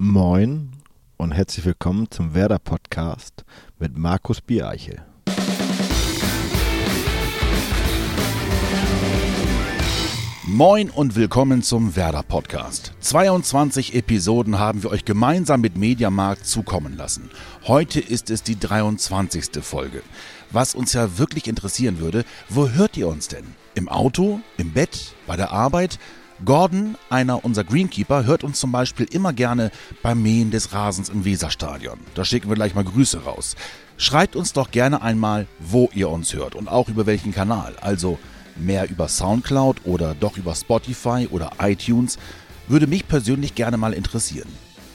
Moin 0.00 0.70
und 1.16 1.32
herzlich 1.32 1.66
willkommen 1.66 2.08
zum 2.08 2.32
Werder 2.32 2.60
Podcast 2.60 3.44
mit 3.80 3.98
Markus 3.98 4.40
Biereichel. 4.40 5.02
Moin 10.44 10.90
und 10.90 11.16
willkommen 11.16 11.64
zum 11.64 11.96
Werder 11.96 12.22
Podcast. 12.22 12.92
22 13.00 13.96
Episoden 13.96 14.60
haben 14.60 14.84
wir 14.84 14.90
euch 14.90 15.04
gemeinsam 15.04 15.62
mit 15.62 15.76
Mediamarkt 15.76 16.46
zukommen 16.46 16.96
lassen. 16.96 17.28
Heute 17.66 17.98
ist 17.98 18.30
es 18.30 18.44
die 18.44 18.56
23. 18.56 19.64
Folge. 19.64 20.04
Was 20.52 20.76
uns 20.76 20.92
ja 20.92 21.18
wirklich 21.18 21.48
interessieren 21.48 21.98
würde, 21.98 22.24
wo 22.48 22.68
hört 22.68 22.96
ihr 22.96 23.08
uns 23.08 23.26
denn? 23.26 23.46
Im 23.74 23.88
Auto? 23.88 24.38
Im 24.58 24.72
Bett? 24.72 25.16
Bei 25.26 25.34
der 25.34 25.50
Arbeit? 25.50 25.98
Gordon, 26.44 26.96
einer 27.10 27.44
unserer 27.44 27.64
Greenkeeper, 27.64 28.24
hört 28.24 28.44
uns 28.44 28.60
zum 28.60 28.70
Beispiel 28.70 29.06
immer 29.10 29.32
gerne 29.32 29.72
beim 30.02 30.22
Mähen 30.22 30.52
des 30.52 30.72
Rasens 30.72 31.08
im 31.08 31.24
Weserstadion. 31.24 31.98
Da 32.14 32.24
schicken 32.24 32.48
wir 32.48 32.54
gleich 32.54 32.76
mal 32.76 32.84
Grüße 32.84 33.24
raus. 33.24 33.56
Schreibt 33.96 34.36
uns 34.36 34.52
doch 34.52 34.70
gerne 34.70 35.02
einmal, 35.02 35.48
wo 35.58 35.90
ihr 35.94 36.08
uns 36.08 36.32
hört 36.34 36.54
und 36.54 36.68
auch 36.68 36.88
über 36.88 37.06
welchen 37.06 37.32
Kanal. 37.32 37.74
Also 37.80 38.20
mehr 38.54 38.88
über 38.88 39.08
Soundcloud 39.08 39.78
oder 39.84 40.14
doch 40.14 40.36
über 40.36 40.54
Spotify 40.54 41.26
oder 41.28 41.50
iTunes. 41.60 42.18
Würde 42.68 42.86
mich 42.86 43.08
persönlich 43.08 43.56
gerne 43.56 43.76
mal 43.76 43.92
interessieren. 43.92 44.48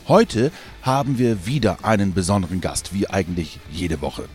Heute 0.07 0.49
haben 0.81 1.17
wir 1.17 1.45
wieder 1.45 1.83
einen 1.83 2.13
besonderen 2.13 2.61
Gast, 2.61 2.93
wie 2.93 3.09
eigentlich 3.09 3.59
jede 3.69 4.01
Woche. 4.01 4.29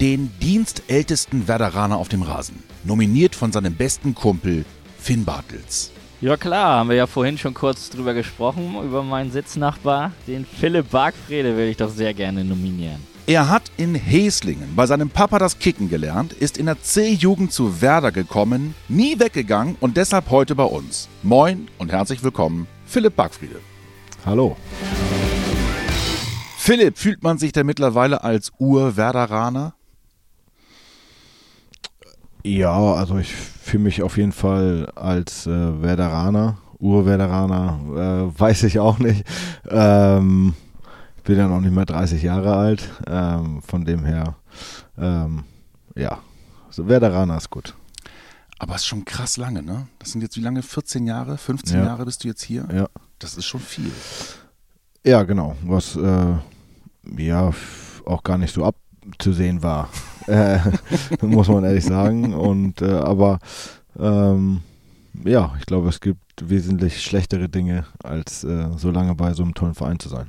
Den 0.00 0.30
dienstältesten 0.40 1.46
Werderaner 1.46 1.98
auf 1.98 2.08
dem 2.08 2.22
Rasen, 2.22 2.62
nominiert 2.84 3.34
von 3.34 3.52
seinem 3.52 3.74
besten 3.74 4.14
Kumpel 4.14 4.64
Finn 4.98 5.24
Bartels. 5.24 5.90
Ja 6.20 6.36
klar, 6.36 6.78
haben 6.78 6.88
wir 6.88 6.96
ja 6.96 7.06
vorhin 7.06 7.38
schon 7.38 7.54
kurz 7.54 7.90
drüber 7.90 8.12
gesprochen, 8.12 8.74
über 8.82 9.04
meinen 9.04 9.30
Sitznachbar. 9.30 10.10
Den 10.26 10.44
Philipp 10.44 10.90
Bargfrede 10.90 11.56
will 11.56 11.68
ich 11.68 11.76
doch 11.76 11.90
sehr 11.90 12.12
gerne 12.12 12.44
nominieren. 12.44 13.00
Er 13.28 13.48
hat 13.48 13.70
in 13.76 13.94
Heslingen 13.94 14.74
bei 14.74 14.84
seinem 14.86 15.10
Papa 15.10 15.38
das 15.38 15.60
Kicken 15.60 15.88
gelernt, 15.88 16.32
ist 16.32 16.58
in 16.58 16.66
der 16.66 16.82
C-Jugend 16.82 17.52
zu 17.52 17.80
Werder 17.80 18.10
gekommen, 18.10 18.74
nie 18.88 19.20
weggegangen 19.20 19.76
und 19.78 19.96
deshalb 19.96 20.30
heute 20.30 20.56
bei 20.56 20.64
uns. 20.64 21.08
Moin 21.22 21.68
und 21.78 21.92
herzlich 21.92 22.24
willkommen, 22.24 22.66
Philipp 22.84 23.14
Bargfriede. 23.14 23.60
Hallo. 24.26 24.56
Philipp, 26.56 26.98
fühlt 26.98 27.22
man 27.22 27.38
sich 27.38 27.52
denn 27.52 27.66
mittlerweile 27.66 28.24
als 28.24 28.50
Ur-Werderaner? 28.58 29.74
Ja, 32.42 32.94
also 32.94 33.18
ich 33.18 33.32
fühle 33.68 33.84
mich 33.84 34.02
auf 34.02 34.16
jeden 34.16 34.32
Fall 34.32 34.90
als 34.94 35.46
äh, 35.46 35.82
Werderaner, 35.82 36.58
Ur-Werderaner, 36.78 38.30
äh, 38.34 38.38
weiß 38.40 38.64
ich 38.64 38.78
auch 38.78 38.98
nicht. 38.98 39.24
Ähm, 39.68 40.54
ich 41.16 41.22
bin 41.24 41.38
ja 41.38 41.48
noch 41.48 41.60
nicht 41.60 41.74
mal 41.74 41.84
30 41.84 42.22
Jahre 42.22 42.56
alt, 42.56 42.88
ähm, 43.06 43.60
von 43.62 43.84
dem 43.84 44.04
her, 44.04 44.36
ähm, 44.96 45.44
ja, 45.94 46.18
also 46.66 46.88
Werderaner 46.88 47.36
ist 47.36 47.50
gut. 47.50 47.74
Aber 48.58 48.74
es 48.74 48.80
ist 48.80 48.86
schon 48.86 49.04
krass 49.04 49.36
lange, 49.36 49.62
ne? 49.62 49.86
Das 49.98 50.10
sind 50.12 50.20
jetzt 50.22 50.36
wie 50.36 50.40
lange? 50.40 50.62
14 50.62 51.06
Jahre? 51.06 51.38
15 51.38 51.78
Ja. 51.78 51.86
Jahre 51.86 52.04
bist 52.04 52.24
du 52.24 52.28
jetzt 52.28 52.42
hier? 52.42 52.66
Ja. 52.72 52.88
Das 53.18 53.36
ist 53.36 53.46
schon 53.46 53.60
viel. 53.60 53.90
Ja, 55.04 55.22
genau, 55.22 55.54
was 55.62 55.94
äh, 55.96 56.34
ja 57.16 57.50
auch 58.04 58.22
gar 58.24 58.38
nicht 58.38 58.52
so 58.54 58.64
abzusehen 58.64 59.62
war, 59.62 59.88
äh, 60.28 60.58
muss 61.26 61.48
man 61.48 61.64
ehrlich 61.64 61.84
sagen. 61.84 62.34
Und 62.34 62.82
äh, 62.82 62.90
aber 62.90 63.38
ähm, 63.98 64.60
ja, 65.24 65.54
ich 65.58 65.66
glaube, 65.66 65.88
es 65.88 66.00
gibt 66.00 66.20
wesentlich 66.40 67.02
schlechtere 67.02 67.48
Dinge, 67.48 67.86
als 68.02 68.44
äh, 68.44 68.68
so 68.76 68.90
lange 68.90 69.14
bei 69.14 69.32
so 69.34 69.42
einem 69.42 69.54
tollen 69.54 69.74
Verein 69.74 69.98
zu 69.98 70.08
sein. 70.08 70.28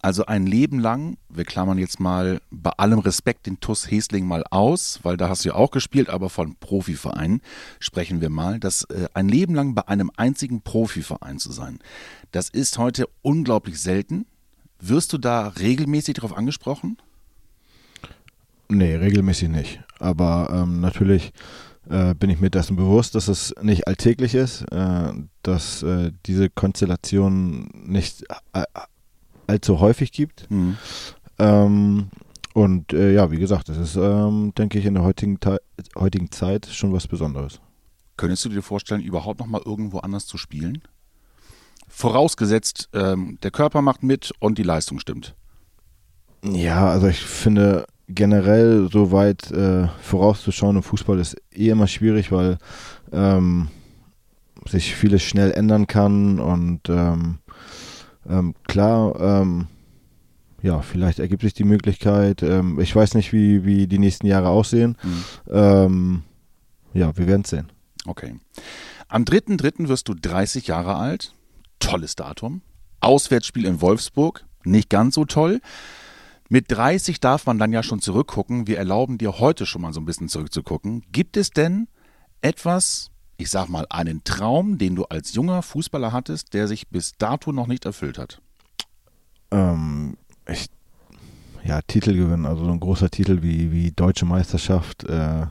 Also 0.00 0.26
ein 0.26 0.46
Leben 0.46 0.78
lang, 0.78 1.16
wir 1.28 1.44
klammern 1.44 1.76
jetzt 1.76 1.98
mal 1.98 2.40
bei 2.50 2.70
allem 2.70 3.00
Respekt 3.00 3.46
den 3.46 3.58
TUS 3.58 3.90
Hesling 3.90 4.26
mal 4.26 4.44
aus, 4.48 5.00
weil 5.02 5.16
da 5.16 5.28
hast 5.28 5.44
du 5.44 5.48
ja 5.48 5.54
auch 5.56 5.72
gespielt, 5.72 6.08
aber 6.08 6.30
von 6.30 6.54
Profivereinen 6.54 7.40
sprechen 7.80 8.20
wir 8.20 8.30
mal, 8.30 8.60
dass 8.60 8.84
äh, 8.84 9.08
ein 9.14 9.28
Leben 9.28 9.56
lang 9.56 9.74
bei 9.74 9.88
einem 9.88 10.12
einzigen 10.16 10.62
Profiverein 10.62 11.40
zu 11.40 11.50
sein, 11.50 11.80
das 12.30 12.48
ist 12.48 12.78
heute 12.78 13.08
unglaublich 13.22 13.80
selten. 13.80 14.26
Wirst 14.80 15.12
du 15.12 15.18
da 15.18 15.48
regelmäßig 15.48 16.14
darauf 16.14 16.36
angesprochen? 16.36 16.96
Nee, 18.68 18.96
regelmäßig 18.96 19.48
nicht. 19.48 19.80
Aber 19.98 20.50
ähm, 20.52 20.80
natürlich 20.80 21.32
äh, 21.88 22.14
bin 22.14 22.30
ich 22.30 22.40
mir 22.40 22.50
dessen 22.50 22.76
bewusst, 22.76 23.14
dass 23.14 23.28
es 23.28 23.54
nicht 23.62 23.86
alltäglich 23.86 24.34
ist, 24.34 24.62
äh, 24.72 25.12
dass 25.42 25.82
äh, 25.82 26.12
diese 26.26 26.50
Konstellation 26.50 27.70
nicht 27.72 28.24
äh, 28.52 28.64
allzu 29.46 29.80
häufig 29.80 30.12
gibt. 30.12 30.46
Ähm, 31.38 32.08
und 32.52 32.92
äh, 32.92 33.14
ja, 33.14 33.30
wie 33.30 33.38
gesagt, 33.38 33.68
das 33.68 33.78
ist, 33.78 33.96
ähm, 33.96 34.52
denke 34.58 34.78
ich, 34.78 34.84
in 34.84 34.94
der 34.94 35.04
heutigen, 35.04 35.38
heutigen 35.96 36.30
Zeit 36.30 36.66
schon 36.66 36.92
was 36.92 37.06
Besonderes. 37.06 37.60
Könntest 38.16 38.44
du 38.44 38.48
dir 38.48 38.62
vorstellen, 38.62 39.00
überhaupt 39.00 39.40
noch 39.40 39.46
mal 39.46 39.62
irgendwo 39.64 39.98
anders 40.00 40.26
zu 40.26 40.36
spielen? 40.36 40.82
Vorausgesetzt, 41.86 42.88
ähm, 42.92 43.38
der 43.42 43.50
Körper 43.50 43.80
macht 43.80 44.02
mit 44.02 44.32
und 44.40 44.58
die 44.58 44.62
Leistung 44.64 44.98
stimmt. 44.98 45.34
Ja, 46.44 46.88
also 46.90 47.06
ich 47.06 47.20
finde 47.20 47.86
generell 48.08 48.88
so 48.90 49.12
weit 49.12 49.50
äh, 49.50 49.88
vorauszuschauen 50.00 50.76
im 50.76 50.82
Fußball 50.82 51.18
ist 51.18 51.36
eh 51.54 51.68
immer 51.68 51.86
schwierig, 51.86 52.32
weil 52.32 52.58
ähm, 53.12 53.68
sich 54.66 54.94
vieles 54.94 55.22
schnell 55.22 55.52
ändern 55.52 55.86
kann 55.86 56.40
und 56.40 56.88
ähm, 56.88 57.38
ähm, 58.28 58.54
klar, 58.66 59.18
ähm, 59.20 59.66
ja, 60.62 60.82
vielleicht 60.82 61.18
ergibt 61.18 61.42
sich 61.42 61.54
die 61.54 61.64
Möglichkeit. 61.64 62.42
Ähm, 62.42 62.80
ich 62.80 62.94
weiß 62.94 63.14
nicht, 63.14 63.32
wie, 63.32 63.64
wie 63.64 63.86
die 63.86 63.98
nächsten 63.98 64.26
Jahre 64.26 64.48
aussehen. 64.48 64.96
Ähm, 65.48 66.22
ja, 66.92 67.16
wir 67.16 67.26
werden 67.26 67.42
es 67.42 67.50
sehen. 67.50 67.70
Okay. 68.06 68.34
Am 69.08 69.24
3.3. 69.24 69.88
wirst 69.88 70.08
du 70.08 70.14
30 70.14 70.66
Jahre 70.66 70.96
alt. 70.96 71.32
Tolles 71.78 72.16
Datum. 72.16 72.62
Auswärtsspiel 73.00 73.64
in 73.64 73.80
Wolfsburg. 73.80 74.44
Nicht 74.64 74.90
ganz 74.90 75.14
so 75.14 75.24
toll. 75.24 75.60
Mit 76.48 76.70
30 76.70 77.20
darf 77.20 77.44
man 77.44 77.58
dann 77.58 77.72
ja 77.72 77.82
schon 77.82 78.00
zurückgucken. 78.00 78.66
Wir 78.66 78.78
erlauben 78.78 79.18
dir 79.18 79.38
heute 79.38 79.66
schon 79.66 79.82
mal 79.82 79.92
so 79.92 80.00
ein 80.00 80.06
bisschen 80.06 80.28
zurückzugucken. 80.28 81.04
Gibt 81.12 81.36
es 81.36 81.50
denn 81.50 81.88
etwas, 82.40 83.10
ich 83.36 83.50
sag 83.50 83.68
mal, 83.68 83.86
einen 83.90 84.24
Traum, 84.24 84.78
den 84.78 84.96
du 84.96 85.04
als 85.04 85.34
junger 85.34 85.62
Fußballer 85.62 86.12
hattest, 86.12 86.54
der 86.54 86.66
sich 86.66 86.88
bis 86.88 87.12
dato 87.18 87.52
noch 87.52 87.66
nicht 87.66 87.84
erfüllt 87.84 88.16
hat? 88.16 88.40
Ähm, 89.50 90.16
ich, 90.46 90.68
ja, 91.64 91.82
Titel 91.82 92.14
gewinnen, 92.14 92.46
also 92.46 92.64
so 92.64 92.70
ein 92.70 92.80
großer 92.80 93.10
Titel 93.10 93.42
wie, 93.42 93.70
wie 93.70 93.90
Deutsche 93.90 94.24
Meisterschaft. 94.24 95.04
Äh, 95.04 95.46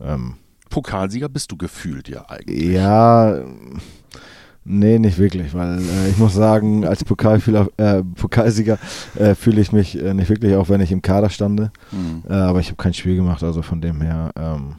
ähm, 0.00 0.36
Pokalsieger 0.70 1.28
bist 1.28 1.52
du 1.52 1.58
gefühlt 1.58 2.08
ja 2.08 2.28
eigentlich. 2.30 2.72
Ja, 2.72 3.44
nee, 4.64 4.98
nicht 4.98 5.18
wirklich, 5.18 5.54
weil 5.54 5.78
äh, 5.78 6.10
ich 6.10 6.18
muss 6.18 6.34
sagen, 6.34 6.86
als 6.86 7.02
äh, 7.02 8.02
Pokalsieger 8.14 8.78
äh, 9.16 9.34
fühle 9.34 9.60
ich 9.60 9.72
mich 9.72 10.00
äh, 10.00 10.14
nicht 10.14 10.28
wirklich, 10.28 10.54
auch 10.54 10.68
wenn 10.68 10.80
ich 10.80 10.92
im 10.92 11.02
Kader 11.02 11.30
stande. 11.30 11.70
Hm. 11.90 12.22
Äh, 12.28 12.34
aber 12.34 12.60
ich 12.60 12.66
habe 12.66 12.76
kein 12.76 12.94
Spiel 12.94 13.16
gemacht, 13.16 13.42
also 13.42 13.62
von 13.62 13.80
dem 13.80 14.00
her 14.00 14.30
ähm, 14.36 14.74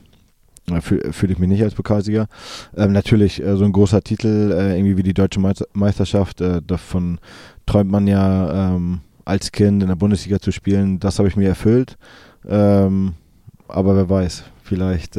äh, 0.76 0.82
fühle 0.82 1.14
fühl 1.14 1.32
ich 1.32 1.40
mich 1.40 1.50
nicht 1.50 1.64
als 1.64 1.76
Pokalsieger. 1.76 2.28
Ähm, 2.76 2.92
natürlich 2.92 3.42
so 3.56 3.66
ein 3.66 3.72
großer 3.72 4.02
Titel, 4.02 4.54
irgendwie 4.56 4.98
wie 4.98 5.04
die 5.04 5.14
Deutsche 5.14 5.40
Meister- 5.40 5.68
Meisterschaft, 5.74 6.42
davon 6.68 7.20
träumt 7.66 7.92
man 7.92 8.08
ja 8.08 8.76
ähm, 8.76 9.02
als 9.26 9.52
Kind 9.52 9.82
in 9.82 9.90
der 9.90 9.96
Bundesliga 9.96 10.40
zu 10.40 10.52
spielen. 10.52 11.00
Das 11.00 11.20
habe 11.20 11.28
ich 11.28 11.36
mir 11.36 11.48
erfüllt. 11.48 11.98
Ähm, 12.48 13.14
aber 13.68 13.96
wer 13.96 14.10
weiß, 14.10 14.44
vielleicht 14.64 15.18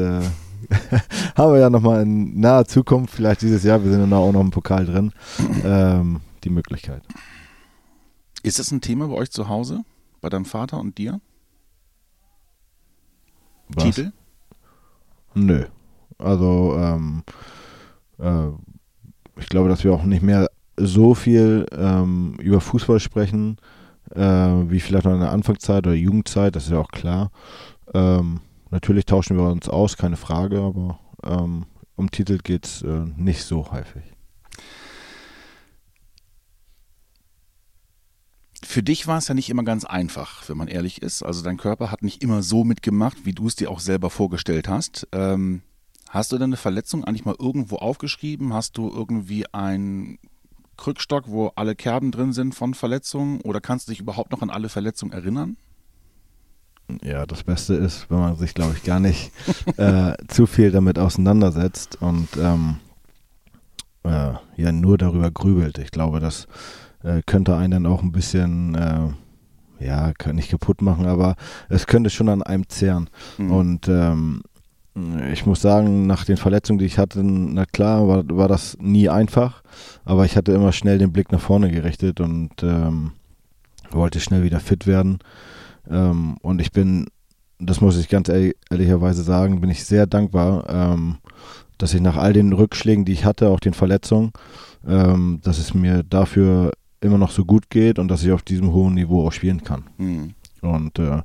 haben 1.37 1.53
wir 1.53 1.60
ja 1.60 1.71
nochmal 1.71 2.03
in 2.03 2.41
naher 2.41 2.65
Zukunft, 2.65 3.15
vielleicht 3.15 3.43
dieses 3.43 3.62
Jahr, 3.65 3.83
wir 3.83 3.91
sind 3.91 4.10
ja 4.10 4.16
auch 4.16 4.33
noch 4.33 4.41
im 4.41 4.50
Pokal 4.50 4.87
drin, 4.87 5.12
ähm, 5.65 6.21
die 6.44 6.50
Möglichkeit. 6.50 7.03
Ist 8.43 8.59
das 8.59 8.71
ein 8.72 8.81
Thema 8.81 9.08
bei 9.08 9.14
euch 9.14 9.31
zu 9.31 9.49
Hause? 9.49 9.85
Bei 10.20 10.29
deinem 10.29 10.44
Vater 10.44 10.79
und 10.81 10.99
dir? 10.99 11.20
Was? 13.69 13.85
Titel? 13.85 14.12
Nö. 15.35 15.64
Also, 16.19 16.76
ähm, 16.79 17.23
äh, 18.19 18.49
ich 19.37 19.49
glaube, 19.49 19.69
dass 19.69 19.85
wir 19.85 19.93
auch 19.93 20.05
nicht 20.05 20.23
mehr 20.23 20.49
so 20.76 21.14
viel 21.14 21.67
ähm, 21.73 22.37
über 22.41 22.61
Fußball 22.61 23.00
sprechen, 23.00 23.58
äh, 24.14 24.20
wie 24.20 24.81
vielleicht 24.81 25.05
noch 25.05 25.14
in 25.14 25.20
der 25.20 25.32
Anfangszeit 25.32 25.87
oder 25.87 25.94
Jugendzeit, 25.94 26.56
das 26.56 26.64
ist 26.64 26.73
ja 26.73 26.79
auch 26.79 26.91
klar. 26.91 27.31
Ähm, 27.94 28.41
natürlich 28.72 29.06
tauschen 29.06 29.36
wir 29.36 29.48
uns 29.48 29.69
aus, 29.69 29.96
keine 29.96 30.16
Frage, 30.16 30.60
aber 30.60 30.98
ähm, 31.22 31.66
um 31.94 32.10
Titel 32.10 32.38
geht 32.38 32.66
es 32.66 32.82
äh, 32.82 33.04
nicht 33.16 33.44
so 33.44 33.70
häufig. 33.70 34.02
Für 38.64 38.82
dich 38.82 39.06
war 39.06 39.19
es 39.19 39.28
ja 39.28 39.34
nicht 39.34 39.50
immer 39.50 39.64
ganz 39.64 39.84
einfach, 39.84 40.48
wenn 40.48 40.56
man 40.56 40.69
ehrlich 40.69 41.02
ist. 41.02 41.22
Also 41.22 41.42
dein 41.42 41.58
Körper 41.58 41.90
hat 41.90 42.02
nicht 42.02 42.22
immer 42.22 42.42
so 42.42 42.64
mitgemacht, 42.64 43.24
wie 43.24 43.32
du 43.32 43.46
es 43.46 43.56
dir 43.56 43.70
auch 43.70 43.80
selber 43.80 44.08
vorgestellt 44.08 44.69
hast. 44.69 45.06
Ähm, 45.12 45.62
hast 46.08 46.32
du 46.32 46.38
deine 46.38 46.56
Verletzung 46.56 47.04
eigentlich 47.04 47.24
mal 47.24 47.36
irgendwo 47.38 47.76
aufgeschrieben? 47.76 48.54
Hast 48.54 48.78
du 48.78 48.88
irgendwie 48.88 49.44
ein 49.52 50.19
Krückstock, 50.76 51.24
wo 51.28 51.48
alle 51.48 51.74
Kerben 51.74 52.12
drin 52.12 52.32
sind 52.32 52.54
von 52.54 52.72
Verletzungen? 52.72 53.40
Oder 53.42 53.60
kannst 53.60 53.88
du 53.88 53.92
dich 53.92 54.00
überhaupt 54.00 54.30
noch 54.30 54.42
an 54.42 54.50
alle 54.50 54.69
Verletzungen 54.69 55.12
erinnern? 55.12 55.56
Ja, 57.03 57.27
das 57.27 57.43
Beste 57.44 57.75
ist, 57.75 58.06
wenn 58.11 58.19
man 58.19 58.37
sich, 58.37 58.55
glaube 58.55 58.75
ich, 58.77 58.83
gar 58.83 59.00
nicht 59.00 59.33
äh, 59.77 60.12
zu 60.29 60.47
viel 60.47 60.71
damit 60.71 60.99
auseinandersetzt 60.99 61.99
und 62.00 62.29
ähm, 62.39 62.77
äh, 64.05 64.33
ja 64.56 64.73
nur 64.73 64.99
darüber 64.99 65.31
grübelt. 65.31 65.79
Ich 65.79 65.91
glaube, 65.91 66.21
das 66.21 66.47
äh, 67.03 67.23
könnte 67.27 67.56
einen 67.56 67.85
dann 67.85 67.87
auch 67.87 68.03
ein 68.03 68.12
bisschen, 68.12 68.75
äh, 68.75 69.85
ja, 69.85 70.12
kann 70.12 70.37
nicht 70.37 70.50
kaputt 70.50 70.83
machen, 70.83 71.06
aber 71.06 71.37
es 71.69 71.87
könnte 71.87 72.11
schon 72.11 72.29
an 72.29 72.43
einem 72.43 72.69
zehren. 72.69 73.11
Mhm. 73.39 73.50
Und 73.50 73.89
ähm, 73.89 74.43
ich 75.33 75.47
muss 75.47 75.62
sagen, 75.62 76.06
nach 76.06 76.25
den 76.25 76.37
Verletzungen, 76.37 76.79
die 76.79 76.85
ich 76.85 76.99
hatte, 76.99 77.23
na 77.23 77.65
klar, 77.65 78.06
war, 78.09 78.25
war 78.29 78.49
das 78.49 78.77
nie 78.79 79.09
einfach, 79.09 79.62
aber 80.05 80.27
ich 80.27 80.37
hatte 80.37 80.53
immer 80.53 80.73
schnell 80.73 80.99
den 80.99 81.12
Blick 81.12 81.33
nach 81.33 81.41
vorne 81.41 81.71
gerichtet 81.71 82.21
und 82.21 82.62
ähm, 82.62 83.12
wollte 83.91 84.21
schnell 84.21 84.43
wieder 84.43 84.61
fit 84.61 84.87
werden. 84.87 85.19
Ähm, 85.90 86.37
und 86.43 86.61
ich 86.61 86.73
bin, 86.73 87.06
das 87.58 87.81
muss 87.81 87.96
ich 87.96 88.08
ganz 88.08 88.29
ehrlich, 88.29 88.55
ehrlicherweise 88.70 89.23
sagen, 89.23 89.61
bin 89.61 89.70
ich 89.70 89.84
sehr 89.84 90.06
dankbar, 90.06 90.69
ähm, 90.69 91.19
dass 91.79 91.94
ich 91.94 92.00
nach 92.00 92.17
all 92.17 92.32
den 92.32 92.52
Rückschlägen, 92.52 93.05
die 93.05 93.12
ich 93.12 93.25
hatte, 93.25 93.49
auch 93.49 93.61
den 93.61 93.75
Verletzungen, 93.75 94.32
ähm, 94.87 95.40
dass 95.43 95.58
es 95.58 95.75
mir 95.75 96.02
dafür 96.02 96.73
immer 97.00 97.19
noch 97.19 97.31
so 97.31 97.44
gut 97.44 97.70
geht 97.70 97.99
und 97.99 98.08
dass 98.08 98.23
ich 98.23 98.32
auf 98.32 98.43
diesem 98.43 98.73
hohen 98.73 98.94
Niveau 98.94 99.26
auch 99.26 99.32
spielen 99.32 99.64
kann. 99.64 99.84
Mhm. 99.99 100.34
Und 100.61 100.99
äh, 100.99 101.23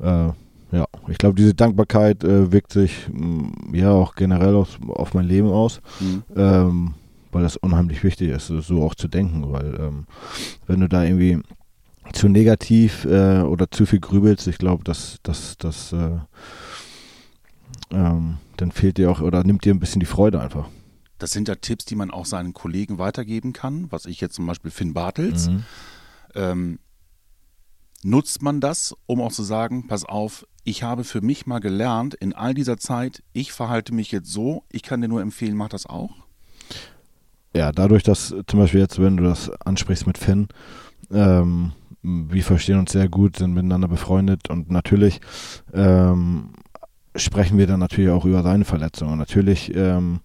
äh, 0.00 0.32
ja, 0.70 0.86
ich 1.08 1.18
glaube, 1.18 1.36
diese 1.36 1.54
Dankbarkeit 1.54 2.24
äh, 2.24 2.52
wirkt 2.52 2.72
sich 2.72 3.08
mh, 3.10 3.52
mm, 3.70 3.74
ja 3.74 3.92
auch 3.92 4.14
generell 4.14 4.54
aus, 4.54 4.78
auf 4.88 5.14
mein 5.14 5.26
Leben 5.26 5.48
aus, 5.48 5.80
mhm. 6.00 6.22
ähm, 6.36 6.94
weil 7.32 7.42
das 7.42 7.56
unheimlich 7.56 8.04
wichtig 8.04 8.30
ist, 8.30 8.48
so 8.48 8.82
auch 8.82 8.94
zu 8.94 9.08
denken, 9.08 9.50
weil 9.50 9.74
ähm, 9.80 10.06
wenn 10.66 10.80
du 10.80 10.88
da 10.88 11.04
irgendwie 11.04 11.38
zu 12.12 12.28
negativ 12.28 13.04
äh, 13.04 13.40
oder 13.40 13.70
zu 13.70 13.86
viel 13.86 14.00
grübelst, 14.00 14.46
ich 14.46 14.58
glaube, 14.58 14.84
dass 14.84 15.18
das, 15.22 15.56
das, 15.58 15.92
äh, 15.92 16.18
ähm, 17.90 18.38
dann 18.56 18.72
fehlt 18.72 18.98
dir 18.98 19.10
auch 19.10 19.20
oder 19.20 19.44
nimmt 19.44 19.64
dir 19.64 19.74
ein 19.74 19.80
bisschen 19.80 20.00
die 20.00 20.06
Freude 20.06 20.40
einfach. 20.40 20.68
Das 21.18 21.32
sind 21.32 21.48
ja 21.48 21.56
Tipps, 21.56 21.84
die 21.84 21.96
man 21.96 22.10
auch 22.10 22.26
seinen 22.26 22.54
Kollegen 22.54 22.98
weitergeben 22.98 23.52
kann, 23.52 23.90
was 23.90 24.06
ich 24.06 24.20
jetzt 24.20 24.34
zum 24.34 24.46
Beispiel 24.46 24.70
Finn 24.70 24.94
Bartels. 24.94 25.48
Mhm. 25.48 25.64
Ähm, 26.34 26.78
nutzt 28.02 28.42
man 28.42 28.60
das, 28.60 28.94
um 29.06 29.20
auch 29.20 29.32
zu 29.32 29.42
sagen, 29.42 29.88
pass 29.88 30.04
auf, 30.04 30.46
ich 30.64 30.82
habe 30.82 31.02
für 31.02 31.20
mich 31.20 31.46
mal 31.46 31.58
gelernt 31.58 32.14
in 32.14 32.34
all 32.34 32.54
dieser 32.54 32.78
Zeit, 32.78 33.22
ich 33.32 33.52
verhalte 33.52 33.94
mich 33.94 34.12
jetzt 34.12 34.30
so, 34.30 34.64
ich 34.70 34.82
kann 34.82 35.00
dir 35.00 35.08
nur 35.08 35.22
empfehlen, 35.22 35.56
mach 35.56 35.68
das 35.68 35.86
auch? 35.86 36.10
Ja, 37.56 37.72
dadurch, 37.72 38.02
dass 38.02 38.34
zum 38.46 38.60
Beispiel 38.60 38.80
jetzt, 38.80 39.00
wenn 39.00 39.16
du 39.16 39.24
das 39.24 39.50
ansprichst 39.50 40.06
mit 40.06 40.18
Finn, 40.18 40.48
ähm, 41.10 41.72
wir 42.02 42.44
verstehen 42.44 42.78
uns 42.78 42.92
sehr 42.92 43.08
gut, 43.08 43.36
sind 43.36 43.54
miteinander 43.54 43.88
befreundet 43.88 44.50
und 44.50 44.70
natürlich 44.70 45.20
ähm, 45.72 46.50
sprechen 47.16 47.58
wir 47.58 47.66
dann 47.66 47.80
natürlich 47.80 48.10
auch 48.10 48.24
über 48.24 48.42
seine 48.42 48.64
Verletzung. 48.64 49.12
Und 49.12 49.18
natürlich 49.18 49.74
ähm, 49.74 50.20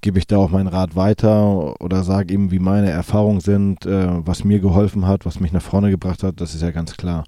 gebe 0.00 0.18
ich 0.18 0.26
da 0.26 0.36
auch 0.36 0.50
meinen 0.50 0.68
Rat 0.68 0.96
weiter 0.96 1.80
oder 1.80 2.04
sage 2.04 2.34
ihm, 2.34 2.50
wie 2.50 2.58
meine 2.58 2.90
Erfahrungen 2.90 3.40
sind, 3.40 3.86
äh, 3.86 4.26
was 4.26 4.44
mir 4.44 4.60
geholfen 4.60 5.06
hat, 5.06 5.24
was 5.24 5.40
mich 5.40 5.52
nach 5.52 5.62
vorne 5.62 5.90
gebracht 5.90 6.22
hat, 6.22 6.40
das 6.40 6.54
ist 6.54 6.60
ja 6.60 6.70
ganz 6.70 6.96
klar. 6.96 7.24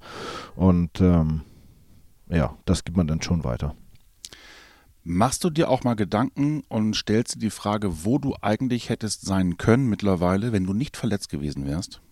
Und 0.57 1.01
ähm, 1.01 1.41
ja, 2.29 2.55
das 2.65 2.85
gibt 2.85 2.97
man 2.97 3.07
dann 3.07 3.23
schon 3.23 3.45
weiter. 3.45 3.75
Machst 5.05 5.45
du 5.45 5.51
dir 5.51 5.71
auch 5.71 5.85
mal 5.85 5.95
Gedanken 5.95 6.65
und 6.69 6.97
stellst 6.97 7.37
dir 7.37 7.39
die 7.39 7.51
Frage, 7.51 8.05
wo 8.05 8.19
du 8.19 8.35
eigentlich 8.43 8.89
hättest 8.89 9.25
sein 9.25 9.57
können 9.57 9.89
mittlerweile, 9.89 10.53
wenn 10.53 10.65
du 10.65 10.75
nicht 10.75 10.97
verletzt 10.97 11.29
gewesen 11.31 11.65
wärst? 11.65 12.03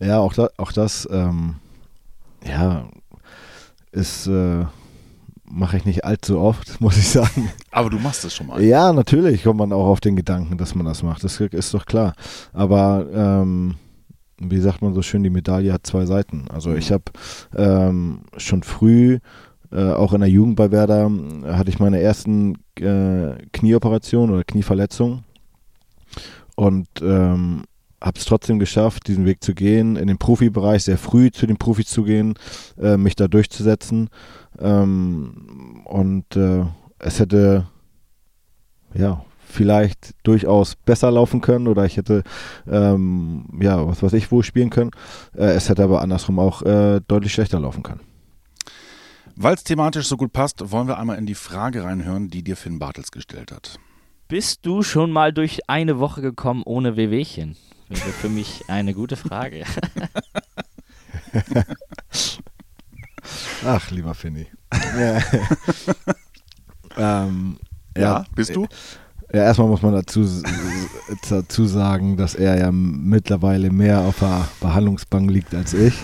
Ja, 0.00 0.18
auch, 0.18 0.32
da, 0.32 0.48
auch 0.56 0.72
das, 0.72 1.08
ähm, 1.10 1.56
ja, 2.44 2.88
ist, 3.92 4.26
äh, 4.26 4.64
mache 5.44 5.76
ich 5.76 5.84
nicht 5.84 6.04
allzu 6.04 6.38
oft, 6.38 6.80
muss 6.80 6.96
ich 6.96 7.08
sagen. 7.08 7.50
Aber 7.70 7.90
du 7.90 7.98
machst 7.98 8.24
das 8.24 8.34
schon 8.34 8.46
mal. 8.46 8.62
Ja, 8.62 8.92
natürlich 8.92 9.44
kommt 9.44 9.58
man 9.58 9.72
auch 9.72 9.86
auf 9.86 10.00
den 10.00 10.16
Gedanken, 10.16 10.56
dass 10.56 10.74
man 10.74 10.86
das 10.86 11.02
macht. 11.02 11.22
Das 11.24 11.38
ist 11.38 11.74
doch 11.74 11.86
klar. 11.86 12.14
Aber 12.52 13.06
ähm, 13.12 13.74
wie 14.38 14.60
sagt 14.60 14.80
man 14.80 14.94
so 14.94 15.02
schön, 15.02 15.22
die 15.22 15.30
Medaille 15.30 15.72
hat 15.72 15.86
zwei 15.86 16.06
Seiten. 16.06 16.46
Also 16.48 16.74
ich 16.74 16.90
mhm. 16.90 16.94
habe 16.94 17.04
ähm, 17.56 18.20
schon 18.36 18.62
früh, 18.62 19.18
äh, 19.70 19.92
auch 19.92 20.14
in 20.14 20.20
der 20.20 20.30
Jugend 20.30 20.56
bei 20.56 20.70
Werder, 20.70 21.10
hatte 21.44 21.70
ich 21.70 21.78
meine 21.78 22.00
ersten 22.00 22.56
äh, 22.78 23.34
Knieoperationen 23.52 24.34
oder 24.34 24.44
Knieverletzungen. 24.44 25.24
Und 26.56 26.88
ähm, 27.02 27.64
habe 28.00 28.18
es 28.18 28.24
trotzdem 28.24 28.58
geschafft, 28.58 29.08
diesen 29.08 29.26
Weg 29.26 29.44
zu 29.44 29.54
gehen, 29.54 29.96
in 29.96 30.06
den 30.06 30.18
Profibereich 30.18 30.84
sehr 30.84 30.98
früh 30.98 31.30
zu 31.30 31.46
den 31.46 31.58
Profis 31.58 31.86
zu 31.86 32.04
gehen, 32.04 32.34
äh, 32.80 32.96
mich 32.96 33.16
da 33.16 33.28
durchzusetzen. 33.28 34.08
Ähm, 34.58 35.82
und 35.84 36.36
äh, 36.36 36.64
es 36.98 37.18
hätte 37.20 37.66
ja 38.94 39.24
vielleicht 39.50 40.14
durchaus 40.22 40.76
besser 40.76 41.10
laufen 41.10 41.40
können 41.40 41.66
oder 41.66 41.84
ich 41.84 41.96
hätte 41.96 42.22
ähm, 42.70 43.46
ja 43.60 43.86
was 43.86 44.02
weiß 44.02 44.12
ich 44.14 44.30
wo 44.30 44.42
spielen 44.42 44.70
können. 44.70 44.92
Äh, 45.36 45.52
es 45.52 45.68
hätte 45.68 45.82
aber 45.82 46.00
andersrum 46.02 46.38
auch 46.38 46.62
äh, 46.62 47.00
deutlich 47.06 47.32
schlechter 47.32 47.60
laufen 47.60 47.82
können. 47.82 48.00
Weil 49.36 49.54
es 49.54 49.64
thematisch 49.64 50.06
so 50.06 50.16
gut 50.16 50.32
passt, 50.32 50.70
wollen 50.70 50.86
wir 50.86 50.98
einmal 50.98 51.18
in 51.18 51.26
die 51.26 51.34
Frage 51.34 51.84
reinhören, 51.84 52.28
die 52.28 52.42
dir 52.42 52.56
Finn 52.56 52.78
Bartels 52.78 53.10
gestellt 53.10 53.52
hat. 53.52 53.78
Bist 54.28 54.66
du 54.66 54.82
schon 54.82 55.10
mal 55.10 55.32
durch 55.32 55.68
eine 55.68 55.98
Woche 55.98 56.20
gekommen 56.20 56.62
ohne 56.64 56.96
Wehwehchen? 56.96 57.56
Wäre 57.90 58.12
für 58.12 58.28
mich 58.28 58.64
eine 58.68 58.94
gute 58.94 59.16
Frage. 59.16 59.64
Ach, 63.66 63.90
lieber 63.90 64.14
Finny. 64.14 64.46
ähm, 66.96 67.58
ja, 67.96 68.02
ja, 68.02 68.24
bist 68.32 68.54
du? 68.54 68.68
Ja, 69.32 69.42
erstmal 69.42 69.66
muss 69.66 69.82
man 69.82 69.94
dazu, 69.94 70.24
dazu 71.28 71.66
sagen, 71.66 72.16
dass 72.16 72.36
er 72.36 72.58
ja 72.58 72.70
mittlerweile 72.70 73.70
mehr 73.70 74.02
auf 74.02 74.20
der 74.20 74.48
Behandlungsbank 74.60 75.28
liegt 75.28 75.52
als 75.52 75.74
ich. 75.74 75.94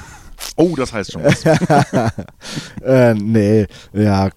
Oh, 0.57 0.75
das 0.75 0.93
heißt 0.93 1.13
schon 1.13 1.23
was. 1.23 1.45
äh, 2.83 3.15
nee, 3.15 3.69
ja, 3.93 4.29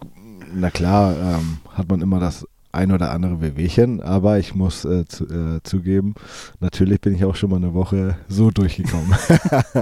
na 0.53 0.69
klar, 0.69 1.15
ähm, 1.17 1.57
hat 1.73 1.89
man 1.89 2.01
immer 2.01 2.19
das 2.19 2.45
ein 2.71 2.91
oder 2.91 3.11
andere 3.11 3.41
Wehwehchen, 3.41 4.01
aber 4.01 4.37
ich 4.37 4.53
muss 4.53 4.85
äh, 4.85 5.05
zu, 5.05 5.25
äh, 5.25 5.61
zugeben, 5.63 6.13
natürlich 6.59 7.01
bin 7.01 7.15
ich 7.15 7.25
auch 7.25 7.35
schon 7.35 7.49
mal 7.49 7.57
eine 7.57 7.73
Woche 7.73 8.17
so 8.27 8.51
durchgekommen. 8.51 9.13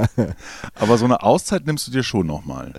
aber 0.75 0.98
so 0.98 1.06
eine 1.06 1.22
Auszeit 1.22 1.65
nimmst 1.65 1.88
du 1.88 1.91
dir 1.91 2.03
schon 2.03 2.27
nochmal? 2.27 2.74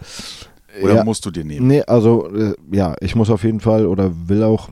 Oder 0.82 0.96
ja, 0.96 1.04
musst 1.04 1.26
du 1.26 1.30
dir 1.30 1.44
nehmen? 1.44 1.66
Nee, 1.66 1.82
also 1.82 2.30
äh, 2.34 2.54
ja, 2.70 2.94
ich 3.00 3.14
muss 3.14 3.30
auf 3.30 3.44
jeden 3.44 3.60
Fall 3.60 3.86
oder 3.86 4.10
will 4.28 4.42
auch, 4.42 4.70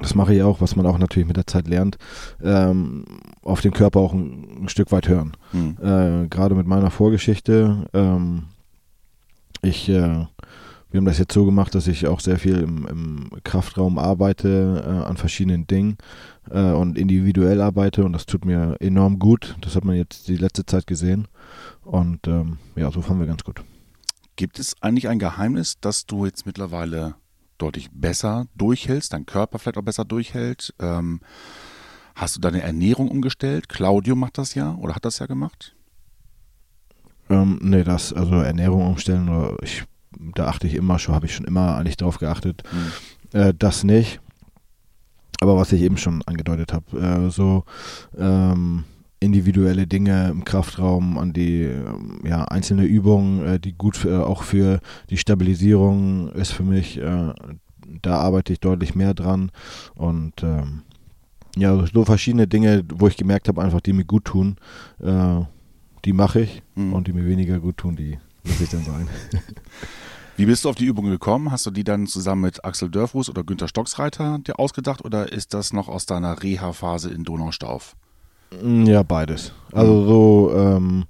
das 0.00 0.14
mache 0.14 0.34
ich 0.34 0.42
auch, 0.42 0.60
was 0.60 0.76
man 0.76 0.86
auch 0.86 0.98
natürlich 0.98 1.26
mit 1.26 1.36
der 1.36 1.46
Zeit 1.46 1.68
lernt, 1.68 1.98
ähm, 2.42 3.04
auf 3.42 3.60
den 3.60 3.72
Körper 3.72 4.00
auch 4.00 4.14
ein, 4.14 4.62
ein 4.62 4.68
Stück 4.68 4.90
weit 4.92 5.08
hören. 5.08 5.32
Hm. 5.50 5.76
Äh, 5.82 6.28
Gerade 6.28 6.54
mit 6.54 6.66
meiner 6.66 6.90
Vorgeschichte. 6.90 7.88
Ähm, 7.92 8.44
ich 9.62 9.88
äh, 9.88 10.26
wir 10.92 10.98
haben 10.98 11.06
das 11.06 11.18
jetzt 11.18 11.32
so 11.32 11.46
gemacht, 11.46 11.74
dass 11.74 11.86
ich 11.86 12.06
auch 12.06 12.20
sehr 12.20 12.38
viel 12.38 12.58
im, 12.58 12.86
im 12.86 13.30
Kraftraum 13.44 13.98
arbeite, 13.98 14.84
äh, 14.86 15.08
an 15.08 15.16
verschiedenen 15.16 15.66
Dingen 15.66 15.96
äh, 16.50 16.60
und 16.72 16.98
individuell 16.98 17.62
arbeite 17.62 18.04
und 18.04 18.12
das 18.12 18.26
tut 18.26 18.44
mir 18.44 18.76
enorm 18.78 19.18
gut. 19.18 19.56
Das 19.62 19.74
hat 19.74 19.86
man 19.86 19.96
jetzt 19.96 20.28
die 20.28 20.36
letzte 20.36 20.66
Zeit 20.66 20.86
gesehen 20.86 21.28
und 21.82 22.28
ähm, 22.28 22.58
ja, 22.76 22.92
so 22.92 23.00
fahren 23.00 23.18
wir 23.18 23.26
ganz 23.26 23.42
gut. 23.42 23.64
Gibt 24.36 24.58
es 24.58 24.74
eigentlich 24.82 25.08
ein 25.08 25.18
Geheimnis, 25.18 25.80
dass 25.80 26.04
du 26.04 26.26
jetzt 26.26 26.44
mittlerweile 26.44 27.14
deutlich 27.56 27.88
besser 27.90 28.46
durchhältst, 28.54 29.14
dein 29.14 29.24
Körper 29.24 29.58
vielleicht 29.58 29.78
auch 29.78 29.82
besser 29.82 30.04
durchhält? 30.04 30.74
Ähm, 30.78 31.20
hast 32.14 32.36
du 32.36 32.40
deine 32.40 32.60
Ernährung 32.60 33.08
umgestellt? 33.08 33.70
Claudio 33.70 34.14
macht 34.14 34.36
das 34.36 34.54
ja 34.54 34.74
oder 34.74 34.94
hat 34.94 35.06
das 35.06 35.20
ja 35.20 35.26
gemacht? 35.26 35.74
Ähm, 37.30 37.58
nee, 37.62 37.82
das, 37.82 38.12
also 38.12 38.34
Ernährung 38.34 38.86
umstellen, 38.86 39.30
oder 39.30 39.56
ich 39.62 39.84
da 40.34 40.46
achte 40.46 40.66
ich 40.66 40.74
immer 40.74 40.98
schon, 40.98 41.14
habe 41.14 41.26
ich 41.26 41.34
schon 41.34 41.46
immer 41.46 41.76
eigentlich 41.76 41.96
drauf 41.96 42.18
geachtet. 42.18 42.62
Mhm. 42.72 43.38
Äh, 43.38 43.54
das 43.58 43.84
nicht. 43.84 44.20
Aber 45.40 45.56
was 45.56 45.72
ich 45.72 45.82
eben 45.82 45.96
schon 45.96 46.22
angedeutet 46.22 46.72
habe, 46.72 46.98
äh, 46.98 47.30
so 47.30 47.64
ähm, 48.16 48.84
individuelle 49.22 49.86
Dinge 49.86 50.28
im 50.30 50.44
Kraftraum, 50.44 51.18
an 51.18 51.32
die 51.32 51.62
ähm, 51.62 52.20
ja, 52.24 52.44
einzelne 52.44 52.84
Übungen, 52.84 53.44
äh, 53.44 53.60
die 53.60 53.72
gut 53.72 53.96
für, 53.96 54.26
auch 54.26 54.42
für 54.42 54.80
die 55.10 55.16
Stabilisierung 55.16 56.30
ist 56.32 56.52
für 56.52 56.64
mich. 56.64 56.98
Äh, 56.98 57.32
da 58.02 58.18
arbeite 58.18 58.52
ich 58.52 58.60
deutlich 58.60 58.94
mehr 58.94 59.14
dran 59.14 59.50
und 59.94 60.42
ähm, 60.42 60.82
ja, 61.56 61.84
so 61.92 62.04
verschiedene 62.04 62.46
Dinge, 62.46 62.84
wo 62.94 63.08
ich 63.08 63.16
gemerkt 63.16 63.48
habe, 63.48 63.62
einfach 63.62 63.80
die 63.80 63.92
mir 63.92 64.04
gut 64.04 64.24
tun, 64.24 64.56
äh, 65.00 65.40
die 66.04 66.12
mache 66.12 66.40
ich 66.40 66.62
mhm. 66.74 66.92
und 66.92 67.06
die 67.06 67.12
mir 67.12 67.26
weniger 67.26 67.60
gut 67.60 67.76
tun, 67.76 67.96
die 67.96 68.18
lasse 68.44 68.64
ich 68.64 68.70
dann 68.70 68.84
sein. 68.84 69.08
Wie 70.36 70.46
bist 70.46 70.64
du 70.64 70.70
auf 70.70 70.76
die 70.76 70.86
Übung 70.86 71.04
gekommen? 71.06 71.50
Hast 71.50 71.66
du 71.66 71.70
die 71.70 71.84
dann 71.84 72.06
zusammen 72.06 72.42
mit 72.42 72.64
Axel 72.64 72.88
Dörfruß 72.90 73.28
oder 73.28 73.44
Günter 73.44 73.68
Stocksreiter 73.68 74.38
dir 74.38 74.58
ausgedacht 74.58 75.04
oder 75.04 75.30
ist 75.30 75.52
das 75.52 75.72
noch 75.72 75.88
aus 75.88 76.06
deiner 76.06 76.42
Reha-Phase 76.42 77.10
in 77.10 77.24
Donaustauf? 77.24 77.96
Mm, 78.62 78.84
Ja, 78.86 79.02
beides. 79.02 79.52
Also 79.72 80.04
so, 80.06 80.52
ähm, 80.56 81.04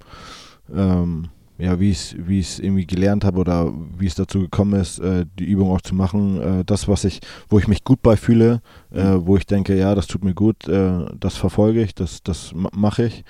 ähm, 0.74 1.28
ja, 1.58 1.78
wie 1.78 1.90
ich 1.90 2.16
wie 2.18 2.40
es 2.40 2.58
irgendwie 2.58 2.86
gelernt 2.86 3.24
habe 3.24 3.38
oder 3.38 3.72
wie 3.96 4.06
es 4.06 4.16
dazu 4.16 4.40
gekommen 4.40 4.80
ist, 4.80 4.98
äh, 4.98 5.24
die 5.38 5.44
Übung 5.44 5.70
auch 5.70 5.80
zu 5.82 5.94
machen. 5.94 6.40
Äh, 6.40 6.64
das, 6.64 6.88
was 6.88 7.04
ich, 7.04 7.20
wo 7.48 7.60
ich 7.60 7.68
mich 7.68 7.84
gut 7.84 8.02
bei 8.02 8.16
fühle, 8.16 8.60
äh, 8.90 9.14
wo 9.20 9.36
ich 9.36 9.46
denke, 9.46 9.78
ja, 9.78 9.94
das 9.94 10.08
tut 10.08 10.24
mir 10.24 10.34
gut, 10.34 10.66
äh, 10.66 11.06
das 11.18 11.36
verfolge 11.36 11.82
ich, 11.82 11.94
das, 11.94 12.24
das 12.24 12.52
ma 12.54 12.68
mache 12.74 13.04
ich. 13.04 13.24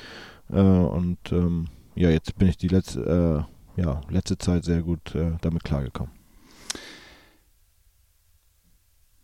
Äh, 0.50 0.60
und 0.60 1.18
ähm, 1.30 1.66
ja, 1.94 2.08
jetzt 2.08 2.34
bin 2.38 2.48
ich 2.48 2.56
die 2.56 2.68
letzte, 2.68 3.46
äh, 3.46 3.51
ja, 3.76 4.00
letzte 4.08 4.38
Zeit 4.38 4.64
sehr 4.64 4.82
gut 4.82 5.14
äh, 5.14 5.32
damit 5.40 5.64
klargekommen. 5.64 6.12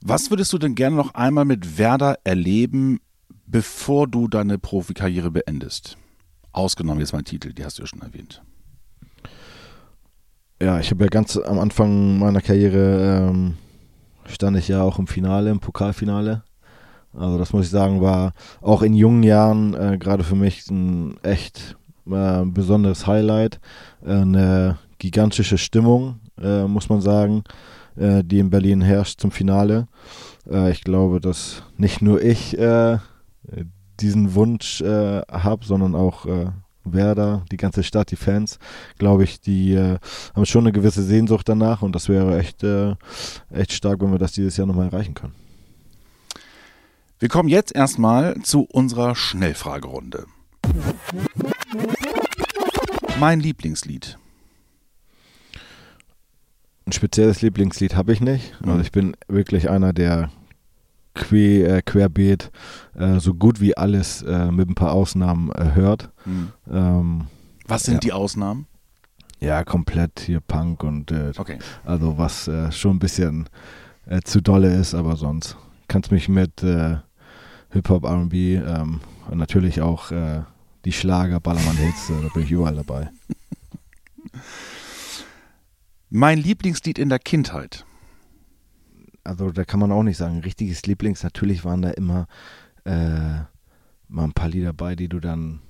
Was 0.00 0.30
würdest 0.30 0.52
du 0.52 0.58
denn 0.58 0.74
gerne 0.74 0.96
noch 0.96 1.14
einmal 1.14 1.44
mit 1.44 1.76
Werder 1.76 2.18
erleben, 2.24 3.00
bevor 3.46 4.06
du 4.06 4.28
deine 4.28 4.58
Profikarriere 4.58 5.30
beendest? 5.30 5.98
Ausgenommen 6.52 7.00
jetzt 7.00 7.12
mein 7.12 7.24
Titel, 7.24 7.52
die 7.52 7.64
hast 7.64 7.78
du 7.78 7.82
ja 7.82 7.86
schon 7.86 8.02
erwähnt. 8.02 8.42
Ja, 10.60 10.80
ich 10.80 10.90
habe 10.90 11.04
ja 11.04 11.08
ganz 11.08 11.36
am 11.36 11.58
Anfang 11.58 12.18
meiner 12.18 12.40
Karriere 12.40 13.28
ähm, 13.30 13.56
stand 14.26 14.56
ich 14.56 14.68
ja 14.68 14.82
auch 14.82 14.98
im 14.98 15.06
Finale, 15.06 15.50
im 15.50 15.60
Pokalfinale. 15.60 16.42
Also 17.12 17.38
das 17.38 17.52
muss 17.52 17.66
ich 17.66 17.70
sagen, 17.70 18.00
war 18.00 18.32
auch 18.60 18.82
in 18.82 18.94
jungen 18.94 19.22
Jahren 19.22 19.74
äh, 19.74 19.98
gerade 19.98 20.24
für 20.24 20.36
mich 20.36 20.68
ein 20.70 21.18
echt 21.22 21.76
äh, 22.10 22.44
besonderes 22.44 23.06
Highlight. 23.06 23.60
Äh, 24.04 24.12
eine 24.12 24.78
gigantische 24.98 25.58
Stimmung, 25.58 26.20
äh, 26.40 26.64
muss 26.64 26.88
man 26.88 27.00
sagen, 27.00 27.44
äh, 27.96 28.22
die 28.24 28.38
in 28.38 28.50
Berlin 28.50 28.80
herrscht 28.80 29.20
zum 29.20 29.30
Finale. 29.30 29.88
Äh, 30.50 30.70
ich 30.70 30.82
glaube, 30.82 31.20
dass 31.20 31.62
nicht 31.76 32.02
nur 32.02 32.22
ich 32.22 32.56
diesen 34.00 34.34
Wunsch 34.34 34.82
habe, 34.82 35.64
sondern 35.64 35.94
auch 35.94 36.26
Werder, 36.92 37.44
die 37.50 37.56
ganze 37.56 37.82
Stadt, 37.82 38.10
die 38.10 38.16
Fans, 38.16 38.58
glaube 38.98 39.24
ich, 39.24 39.40
die 39.40 39.74
äh, 39.74 39.98
haben 40.34 40.46
schon 40.46 40.64
eine 40.64 40.72
gewisse 40.72 41.02
Sehnsucht 41.02 41.48
danach 41.48 41.82
und 41.82 41.94
das 41.94 42.08
wäre 42.08 42.38
echt, 42.38 42.62
äh, 42.62 42.94
echt 43.50 43.72
stark, 43.72 44.00
wenn 44.00 44.12
wir 44.12 44.18
das 44.18 44.32
dieses 44.32 44.56
Jahr 44.56 44.66
nochmal 44.66 44.86
erreichen 44.86 45.14
können. 45.14 45.34
Wir 47.18 47.28
kommen 47.28 47.48
jetzt 47.48 47.74
erstmal 47.74 48.40
zu 48.42 48.66
unserer 48.70 49.14
Schnellfragerunde. 49.16 50.26
Mein 53.18 53.40
Lieblingslied. 53.40 54.18
Ein 56.86 56.92
spezielles 56.92 57.42
Lieblingslied 57.42 57.96
habe 57.96 58.12
ich 58.12 58.20
nicht. 58.20 58.54
Also 58.64 58.80
ich 58.80 58.92
bin 58.92 59.14
wirklich 59.28 59.68
einer, 59.68 59.92
der 59.92 60.30
quer, 61.14 61.76
äh, 61.78 61.82
querbeet 61.82 62.50
äh, 62.94 63.18
so 63.18 63.34
gut 63.34 63.60
wie 63.60 63.76
alles 63.76 64.22
äh, 64.22 64.50
mit 64.50 64.68
ein 64.70 64.74
paar 64.74 64.92
Ausnahmen 64.92 65.50
äh, 65.52 65.72
hört. 65.74 66.10
Hm. 66.24 66.52
Ähm, 66.70 67.26
Was 67.66 67.82
sind 67.82 67.94
Ja. 67.94 68.00
die 68.00 68.12
Ausnahmen? 68.12 68.66
ja, 69.40 69.62
komplett 69.62 70.18
hier 70.20 70.40
Punk 70.40 70.82
und 70.82 71.12
äh, 71.12 71.32
Okay. 71.36 71.58
also 71.84 72.18
was 72.18 72.48
äh, 72.48 72.72
schon 72.72 72.96
ein 72.96 72.98
bisschen 72.98 73.48
zu 74.24 74.40
dolle 74.40 74.74
ist, 74.74 74.94
aber 74.94 75.16
sonst 75.16 75.56
kannst 75.86 76.10
mich 76.10 76.30
mit 76.30 76.60
Hip-Hop, 76.62 78.04
R&B 78.04 78.54
ähm, 78.56 79.00
und 79.30 79.36
natürlich 79.36 79.82
auch 79.82 80.10
die 80.88 80.92
Schlager, 80.94 81.38
Ballermann-Hits, 81.38 82.08
äh, 82.08 82.22
da 82.22 82.28
bin 82.32 82.44
ich 82.44 82.50
überall 82.50 82.76
dabei. 82.76 83.10
Mein 86.08 86.38
Lieblingslied 86.38 86.98
in 86.98 87.10
der 87.10 87.18
Kindheit. 87.18 87.84
Also 89.22 89.50
da 89.50 89.66
kann 89.66 89.80
man 89.80 89.92
auch 89.92 90.02
nicht 90.02 90.16
sagen, 90.16 90.38
richtiges 90.38 90.86
Lieblings, 90.86 91.22
natürlich 91.22 91.62
waren 91.62 91.82
da 91.82 91.90
immer 91.90 92.26
äh, 92.84 93.40
mal 94.08 94.24
ein 94.24 94.32
paar 94.32 94.48
Lieder 94.48 94.72
bei, 94.72 94.96
die 94.96 95.10
du 95.10 95.20
dann 95.20 95.60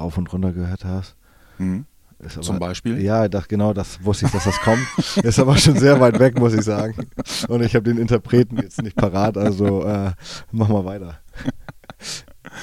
rauf 0.00 0.18
und 0.18 0.32
runter 0.32 0.52
gehört 0.52 0.84
hast. 0.84 1.14
Hm. 1.58 1.86
Ist 2.18 2.36
aber, 2.36 2.42
Zum 2.42 2.58
Beispiel? 2.58 3.00
Ja, 3.00 3.28
das, 3.28 3.46
genau, 3.46 3.72
das 3.72 4.04
wusste 4.04 4.26
ich, 4.26 4.32
dass 4.32 4.42
das 4.42 4.58
kommt. 4.62 4.84
Ist 5.22 5.38
aber 5.38 5.56
schon 5.58 5.76
sehr 5.76 6.00
weit 6.00 6.18
weg, 6.18 6.36
muss 6.36 6.54
ich 6.54 6.62
sagen. 6.62 7.08
Und 7.46 7.62
ich 7.62 7.76
habe 7.76 7.84
den 7.84 7.98
Interpreten 7.98 8.56
jetzt 8.56 8.82
nicht 8.82 8.96
parat, 8.96 9.38
also 9.38 9.84
äh, 9.84 10.10
mach 10.50 10.68
mal 10.68 10.84
weiter. 10.84 11.20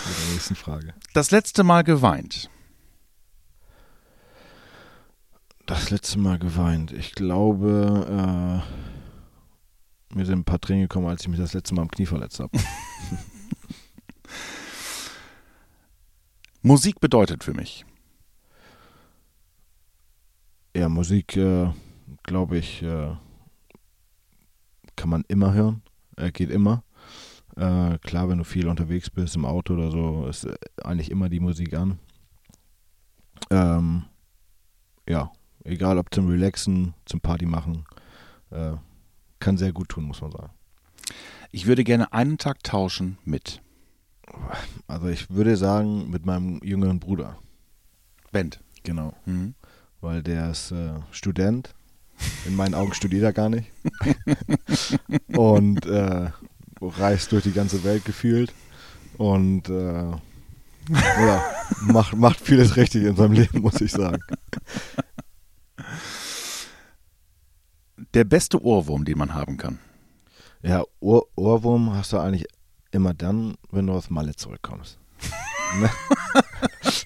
Mit 0.05 0.17
der 0.17 0.33
nächsten 0.33 0.55
Frage. 0.55 0.93
Das 1.13 1.31
letzte 1.31 1.63
Mal 1.63 1.83
geweint. 1.83 2.49
Das 5.65 5.89
letzte 5.89 6.17
Mal 6.17 6.39
geweint. 6.39 6.93
Ich 6.93 7.13
glaube, 7.13 8.63
äh, 10.13 10.15
mir 10.15 10.25
sind 10.25 10.39
ein 10.39 10.45
paar 10.45 10.61
Tränen 10.61 10.83
gekommen, 10.83 11.07
als 11.07 11.23
ich 11.23 11.27
mich 11.27 11.39
das 11.39 11.53
letzte 11.53 11.75
Mal 11.75 11.81
am 11.81 11.91
Knie 11.91 12.05
verletzt 12.05 12.39
habe. 12.39 12.57
Musik 16.61 16.99
bedeutet 16.99 17.43
für 17.43 17.53
mich. 17.53 17.85
Ja, 20.75 20.89
Musik, 20.89 21.35
äh, 21.35 21.69
glaube 22.23 22.57
ich, 22.57 22.83
äh, 22.83 23.15
kann 24.95 25.09
man 25.09 25.23
immer 25.27 25.53
hören. 25.53 25.81
Äh, 26.15 26.31
geht 26.31 26.49
immer. 26.49 26.83
Äh, 27.57 27.97
klar, 27.99 28.29
wenn 28.29 28.37
du 28.37 28.43
viel 28.43 28.67
unterwegs 28.67 29.09
bist, 29.09 29.35
im 29.35 29.45
Auto 29.45 29.73
oder 29.73 29.89
so, 29.89 30.27
ist 30.27 30.45
äh, 30.45 30.55
eigentlich 30.83 31.09
immer 31.09 31.27
die 31.27 31.39
Musik 31.39 31.73
an. 31.73 31.99
Ähm, 33.49 34.05
ja, 35.07 35.31
egal 35.63 35.97
ob 35.97 36.13
zum 36.13 36.27
Relaxen, 36.27 36.93
zum 37.05 37.19
Party 37.19 37.45
machen, 37.45 37.85
äh, 38.51 38.73
kann 39.39 39.57
sehr 39.57 39.71
gut 39.71 39.89
tun, 39.89 40.03
muss 40.03 40.21
man 40.21 40.31
sagen. 40.31 40.51
Ich 41.51 41.65
würde 41.65 41.83
gerne 41.83 42.13
einen 42.13 42.37
Tag 42.37 42.63
tauschen 42.63 43.17
mit 43.23 43.61
Also 44.87 45.07
ich 45.07 45.29
würde 45.29 45.57
sagen, 45.57 46.09
mit 46.09 46.25
meinem 46.25 46.59
jüngeren 46.63 46.99
Bruder. 46.99 47.37
Band. 48.31 48.59
Genau. 48.83 49.13
Hm. 49.25 49.55
Weil 50.01 50.21
der 50.21 50.51
ist 50.51 50.71
äh, 50.71 50.99
Student. 51.11 51.73
In 52.45 52.55
meinen 52.55 52.73
Augen 52.73 52.93
studiert 52.93 53.23
er 53.23 53.33
gar 53.33 53.49
nicht. 53.49 53.71
und 55.35 55.85
äh, 55.85 56.29
reist 56.81 57.31
durch 57.31 57.43
die 57.43 57.53
ganze 57.53 57.83
Welt 57.83 58.05
gefühlt. 58.05 58.53
Und 59.17 59.69
äh, 59.69 60.11
ja, 60.89 61.43
macht, 61.81 62.15
macht 62.15 62.39
vieles 62.39 62.75
richtig 62.75 63.03
in 63.03 63.15
seinem 63.15 63.33
Leben, 63.33 63.61
muss 63.61 63.81
ich 63.81 63.91
sagen. 63.91 64.21
Der 68.13 68.23
beste 68.23 68.63
Ohrwurm, 68.63 69.05
den 69.05 69.17
man 69.17 69.33
haben 69.33 69.57
kann. 69.57 69.79
Ja, 70.61 70.83
Ohr, 70.99 71.27
Ohrwurm 71.35 71.93
hast 71.93 72.13
du 72.13 72.17
eigentlich 72.17 72.45
immer 72.91 73.13
dann, 73.13 73.55
wenn 73.71 73.87
du 73.87 73.93
aus 73.93 74.09
Malle 74.09 74.35
zurückkommst. 74.35 74.97
Ne? 75.79 75.89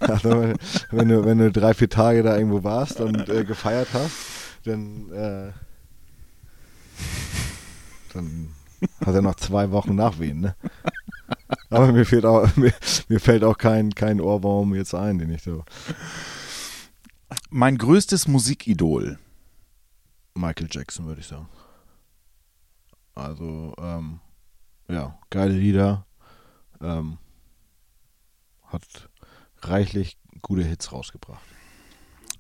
also, 0.02 0.54
wenn, 0.92 1.10
du, 1.10 1.26
wenn 1.26 1.40
du 1.40 1.52
drei, 1.52 1.74
vier 1.74 1.90
Tage 1.90 2.22
da 2.22 2.38
irgendwo 2.38 2.64
warst 2.64 3.00
und 3.00 3.28
äh, 3.28 3.44
gefeiert 3.44 3.88
hast, 3.94 4.14
dann, 4.66 5.12
äh, 5.12 5.52
dann 8.14 8.54
hat 9.06 9.16
er 9.16 9.22
noch 9.22 9.36
zwei 9.36 9.72
Wochen 9.72 9.96
Nachwehen. 9.96 10.42
Ne? 10.42 10.56
Aber 11.70 11.92
mir, 11.92 12.06
fehlt 12.06 12.26
auch, 12.26 12.56
mir, 12.56 12.74
mir 13.08 13.20
fällt 13.20 13.44
auch 13.44 13.58
kein, 13.58 13.94
kein 13.94 14.22
Ohrwurm 14.22 14.76
jetzt 14.76 14.94
ein, 14.94 15.20
den 15.20 15.32
ich 15.32 15.44
so. 15.44 15.64
Mein 17.50 17.78
größtes 17.78 18.28
Musikidol. 18.28 19.20
Michael 20.34 20.68
Jackson, 20.72 21.06
würde 21.06 21.22
ich 21.22 21.28
sagen. 21.28 21.48
Also, 23.16 23.74
ähm, 23.78 24.20
ja, 24.88 25.18
geile 25.30 25.54
Lieder. 25.54 26.06
Ähm, 26.82 27.18
hat 28.64 29.10
reichlich 29.62 30.18
gute 30.42 30.64
Hits 30.64 30.92
rausgebracht. 30.92 31.44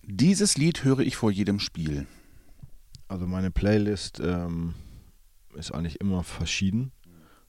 Dieses 0.03 0.57
Lied 0.57 0.83
höre 0.83 0.99
ich 0.99 1.15
vor 1.15 1.31
jedem 1.31 1.59
Spiel. 1.59 2.07
Also 3.07 3.27
meine 3.27 3.51
Playlist 3.51 4.19
ähm, 4.19 4.73
ist 5.55 5.71
eigentlich 5.71 5.99
immer 5.99 6.23
verschieden. 6.23 6.91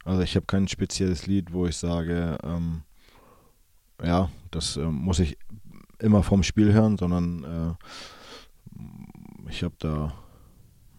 Also 0.04 0.22
ich 0.22 0.36
habe 0.36 0.46
kein 0.46 0.68
spezielles 0.68 1.26
Lied, 1.26 1.52
wo 1.52 1.66
ich 1.66 1.76
sage, 1.76 2.38
ähm, 2.42 2.82
ja, 4.02 4.30
das 4.50 4.76
ähm, 4.76 4.94
muss 4.94 5.20
ich 5.20 5.38
immer 5.98 6.22
vom 6.22 6.42
Spiel 6.42 6.72
hören, 6.72 6.98
sondern 6.98 7.44
äh, 7.44 7.74
ich 9.48 9.62
habe 9.62 9.74
da 9.78 10.14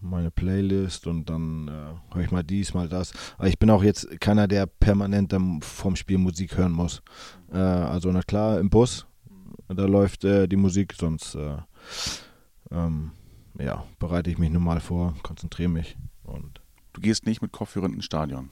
meine 0.00 0.30
Playlist 0.30 1.06
und 1.06 1.28
dann 1.28 1.68
äh, 1.68 2.14
höre 2.14 2.24
ich 2.24 2.30
mal 2.30 2.44
dies, 2.44 2.74
mal 2.74 2.88
das. 2.88 3.12
Aber 3.38 3.48
ich 3.48 3.58
bin 3.58 3.70
auch 3.70 3.82
jetzt 3.82 4.20
keiner, 4.20 4.46
der 4.46 4.66
permanent 4.66 5.32
dann 5.32 5.60
vom 5.62 5.96
Spiel 5.96 6.18
Musik 6.18 6.56
hören 6.56 6.72
muss. 6.72 7.02
Äh, 7.52 7.58
also 7.58 8.10
na 8.12 8.22
klar, 8.22 8.58
im 8.58 8.70
Bus, 8.70 9.06
da 9.68 9.86
läuft 9.86 10.24
äh, 10.24 10.46
die 10.46 10.56
Musik, 10.56 10.94
sonst 10.94 11.34
äh, 11.34 11.56
ähm, 12.70 13.12
ja, 13.58 13.84
bereite 13.98 14.30
ich 14.30 14.38
mich 14.38 14.50
normal 14.50 14.80
vor, 14.80 15.14
konzentriere 15.22 15.70
mich 15.70 15.96
und 16.24 16.60
Du 16.94 17.00
gehst 17.02 17.26
nicht 17.26 17.42
mit 17.42 17.52
Kopfhörern 17.52 17.92
ins 17.92 18.06
Stadion. 18.06 18.50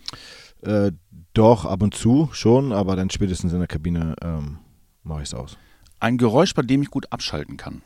äh, 0.61 0.93
doch 1.33 1.65
ab 1.65 1.81
und 1.83 1.95
zu 1.95 2.29
schon, 2.33 2.73
aber 2.73 2.95
dann 2.97 3.09
spätestens 3.09 3.53
in 3.55 3.59
der 3.61 3.69
Kabine 3.69 4.15
ähm, 4.21 4.59
mache 5.03 5.23
ich 5.23 5.29
es 5.29 5.35
aus. 5.35 5.57
Ein 6.01 6.19
Geräusch, 6.19 6.53
bei 6.55 6.63
dem 6.63 6.83
ich 6.83 6.91
gut 6.91 7.11
abschalten 7.11 7.57
kann. 7.57 7.81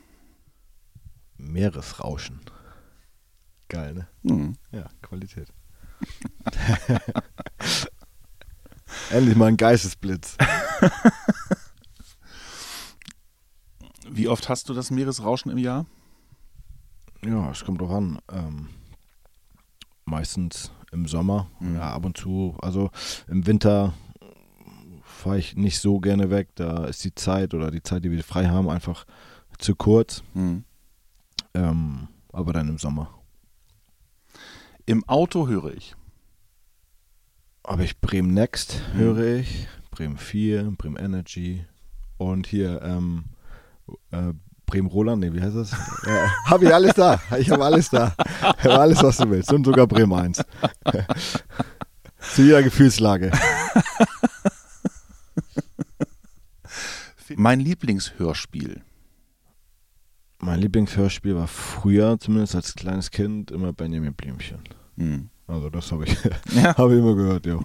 Meeresrauschen. 1.37 2.41
Geil, 3.69 3.95
ne? 3.95 4.09
Hm. 4.27 4.57
Ja, 4.73 4.87
Qualität. 5.03 5.49
Endlich 9.11 9.37
mal 9.37 9.47
ein 9.47 9.57
Geistesblitz. 9.57 10.37
Wie 14.09 14.29
oft 14.29 14.49
hast 14.49 14.69
du 14.69 14.75
das 14.75 14.91
Meeresrauschen 14.91 15.51
im 15.51 15.59
Jahr? 15.59 15.87
Ja, 17.25 17.51
es 17.51 17.65
kommt 17.65 17.81
drauf 17.81 17.91
an. 17.91 18.19
Ähm, 18.33 18.69
meistens 20.07 20.73
im 20.93 21.07
Sommer, 21.07 21.49
Mhm. 21.61 21.75
ja, 21.75 21.93
ab 21.93 22.05
und 22.05 22.17
zu. 22.17 22.57
Also 22.63 22.91
im 23.29 23.47
Winter 23.47 23.93
fahre 25.03 25.39
ich 25.39 25.57
nicht 25.57 25.81
so 25.81 25.99
gerne 26.01 26.31
weg. 26.31 26.49
Da 26.55 26.85
ist 26.87 27.05
die 27.05 27.15
Zeit 27.15 27.53
oder 27.55 27.71
die 27.71 27.83
Zeit, 27.83 28.05
die 28.05 28.11
wir 28.11 28.23
frei 28.25 28.47
haben, 28.49 28.69
einfach 28.71 29.05
zu 29.59 29.75
kurz. 29.75 30.23
Mhm. 30.35 30.65
Ähm, 31.55 32.09
aber 32.33 32.53
dann 32.53 32.69
im 32.69 32.79
Sommer. 32.79 33.11
Im 34.87 35.05
Auto 35.09 35.49
höre 35.49 35.75
ich. 35.75 35.95
Habe 37.67 37.85
ich 37.85 38.01
Bremen 38.01 38.33
Next, 38.33 38.81
Mhm. 38.95 38.99
höre 38.99 39.37
ich. 39.39 39.67
Bremen 39.91 40.19
4, 40.19 40.73
Bremen 40.79 40.97
Energy. 40.97 41.65
Und 42.19 42.47
hier 42.47 42.81
ähm, 42.83 43.25
äh, 44.11 44.33
Bremen 44.67 44.89
Roland, 44.89 45.21
nee, 45.21 45.33
wie 45.33 45.41
heißt 45.41 45.57
das? 45.57 45.73
äh, 46.07 46.27
habe 46.47 46.65
ich 46.65 46.75
alles 46.75 46.95
da. 46.95 47.21
Ich 47.39 47.51
habe 47.51 47.65
alles 47.65 47.89
da. 47.91 48.15
Ich 48.59 48.65
habe 48.65 48.79
alles, 48.81 49.03
was 49.03 49.17
du 49.17 49.31
willst. 49.31 49.53
Und 49.53 49.65
sogar 49.65 49.87
Bremen 49.87 50.13
1. 50.13 50.39
Zu 52.35 52.43
jeder 52.43 52.63
Gefühlslage. 52.63 53.31
Mein 57.37 57.61
Lieblingshörspiel. 57.61 58.83
Mein 60.39 60.61
Lieblingshörspiel 60.61 61.35
war 61.35 61.47
früher, 61.47 62.19
zumindest 62.19 62.55
als 62.55 62.75
kleines 62.75 63.11
Kind, 63.11 63.51
immer 63.51 63.73
Benjamin 63.73 64.15
Blümchen. 64.15 64.59
Mhm. 64.97 65.31
Also 65.47 65.71
das 65.71 65.91
habe 65.93 66.05
ich, 66.05 66.17
Ja. 66.55 66.77
hab 66.77 66.91
ich 66.91 66.99
immer 66.99 67.15
gehört, 67.15 67.47
ja. 67.47 67.61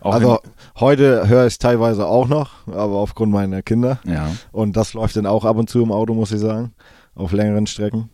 Auch 0.00 0.14
Also 0.14 0.38
heute 0.78 1.28
höre 1.28 1.46
ich 1.46 1.54
es 1.54 1.58
teilweise 1.58 2.06
auch 2.06 2.26
noch, 2.28 2.66
aber 2.66 2.96
aufgrund 2.96 3.32
meiner 3.32 3.62
Kinder. 3.62 4.00
ja. 4.04 4.32
Und 4.52 4.76
das 4.76 4.94
läuft 4.94 5.16
dann 5.16 5.26
auch 5.26 5.44
ab 5.44 5.56
und 5.56 5.68
zu 5.68 5.82
im 5.82 5.92
Auto, 5.92 6.14
muss 6.14 6.32
ich 6.32 6.40
sagen. 6.40 6.72
Auf 7.14 7.32
längeren 7.32 7.66
Strecken. 7.66 8.08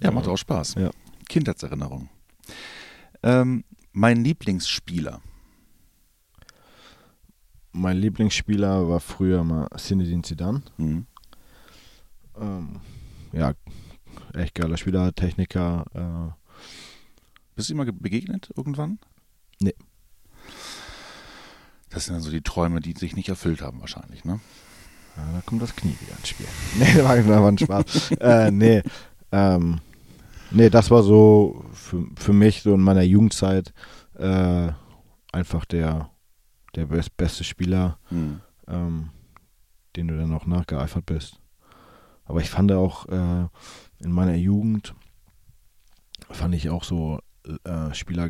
ja, 0.00 0.10
macht 0.10 0.26
auch 0.28 0.36
Spaß. 0.36 0.74
Ja. 0.74 0.90
Kindheitserinnerung. 1.28 2.08
Ähm, 3.22 3.64
mein 3.92 4.22
Lieblingsspieler. 4.24 5.20
Mein 7.72 7.98
Lieblingsspieler 7.98 8.88
war 8.88 9.00
früher 9.00 9.44
mal 9.44 9.68
Zinedine 9.76 10.22
Zidane. 10.22 10.62
Mhm. 10.78 11.06
Ähm, 12.40 12.80
ja, 13.32 13.52
echt 14.34 14.54
geiler 14.54 14.76
Spieler, 14.76 15.14
Techniker. 15.14 15.84
Äh, 15.94 16.32
Bist 17.54 17.68
du 17.68 17.74
ihm 17.74 17.76
mal 17.78 17.84
ge- 17.84 17.94
begegnet 17.98 18.50
irgendwann? 18.56 18.98
Nee. 19.60 19.74
Das 21.90 22.04
sind 22.06 22.14
dann 22.14 22.22
so 22.22 22.30
die 22.30 22.42
Träume, 22.42 22.80
die 22.80 22.92
sich 22.92 23.14
nicht 23.16 23.28
erfüllt 23.28 23.62
haben 23.62 23.80
wahrscheinlich, 23.80 24.24
ne? 24.24 24.40
ja, 25.16 25.32
da 25.32 25.40
kommt 25.46 25.62
das 25.62 25.74
Knie 25.76 25.96
wieder 26.00 26.16
ins 26.18 26.28
Spiel. 26.28 26.46
Nee, 26.78 26.94
das 26.94 27.04
war, 27.04 27.16
das 27.16 27.26
war 27.26 27.48
ein 27.48 27.58
Spaß. 27.58 28.10
äh, 28.20 28.50
nee, 28.50 28.82
ähm, 29.32 29.80
nee, 30.50 30.68
das 30.68 30.90
war 30.90 31.02
so 31.02 31.64
für, 31.72 32.04
für 32.16 32.32
mich 32.32 32.62
so 32.62 32.74
in 32.74 32.80
meiner 32.80 33.02
Jugendzeit 33.02 33.72
äh, 34.14 34.68
einfach 35.32 35.64
der, 35.64 36.10
der 36.74 36.86
best, 36.86 37.16
beste 37.16 37.44
Spieler. 37.44 37.98
Mhm. 38.10 38.40
ähm, 38.68 39.10
den 39.96 40.08
du 40.08 40.18
dann 40.18 40.34
auch 40.34 40.44
nachgeeifert 40.44 41.06
bist. 41.06 41.40
Aber 42.26 42.40
ich 42.42 42.50
fand 42.50 42.70
auch 42.72 43.06
äh, 43.08 43.46
in 44.00 44.12
meiner 44.12 44.34
Jugend 44.34 44.94
fand 46.30 46.54
ich 46.54 46.68
auch 46.68 46.84
so 46.84 47.18
äh, 47.64 47.94
Spieler 47.94 48.28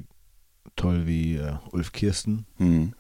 toll 0.77 1.07
wie 1.09 1.37
äh, 1.37 1.57
Ulf 1.73 1.91
Kirsten 1.91 2.47
Mhm. 2.59 2.95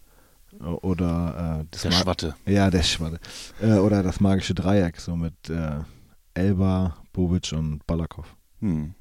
Äh, 0.60 0.64
oder 0.64 1.60
äh, 1.62 1.66
das 1.70 1.82
Der 1.82 1.90
Ma- 1.90 1.96
Schwatte. 1.98 2.34
ja 2.46 2.70
der 2.70 2.82
Schwatte 2.82 3.18
äh, 3.60 3.74
oder 3.78 4.02
das 4.02 4.20
magische 4.20 4.54
Dreieck 4.54 5.00
so 5.00 5.16
mit 5.16 5.34
äh, 5.50 5.80
Elba, 6.34 6.96
Bobic 7.12 7.52
und 7.52 7.86
Balakow. 7.86 8.26
Mhm. 8.60 8.94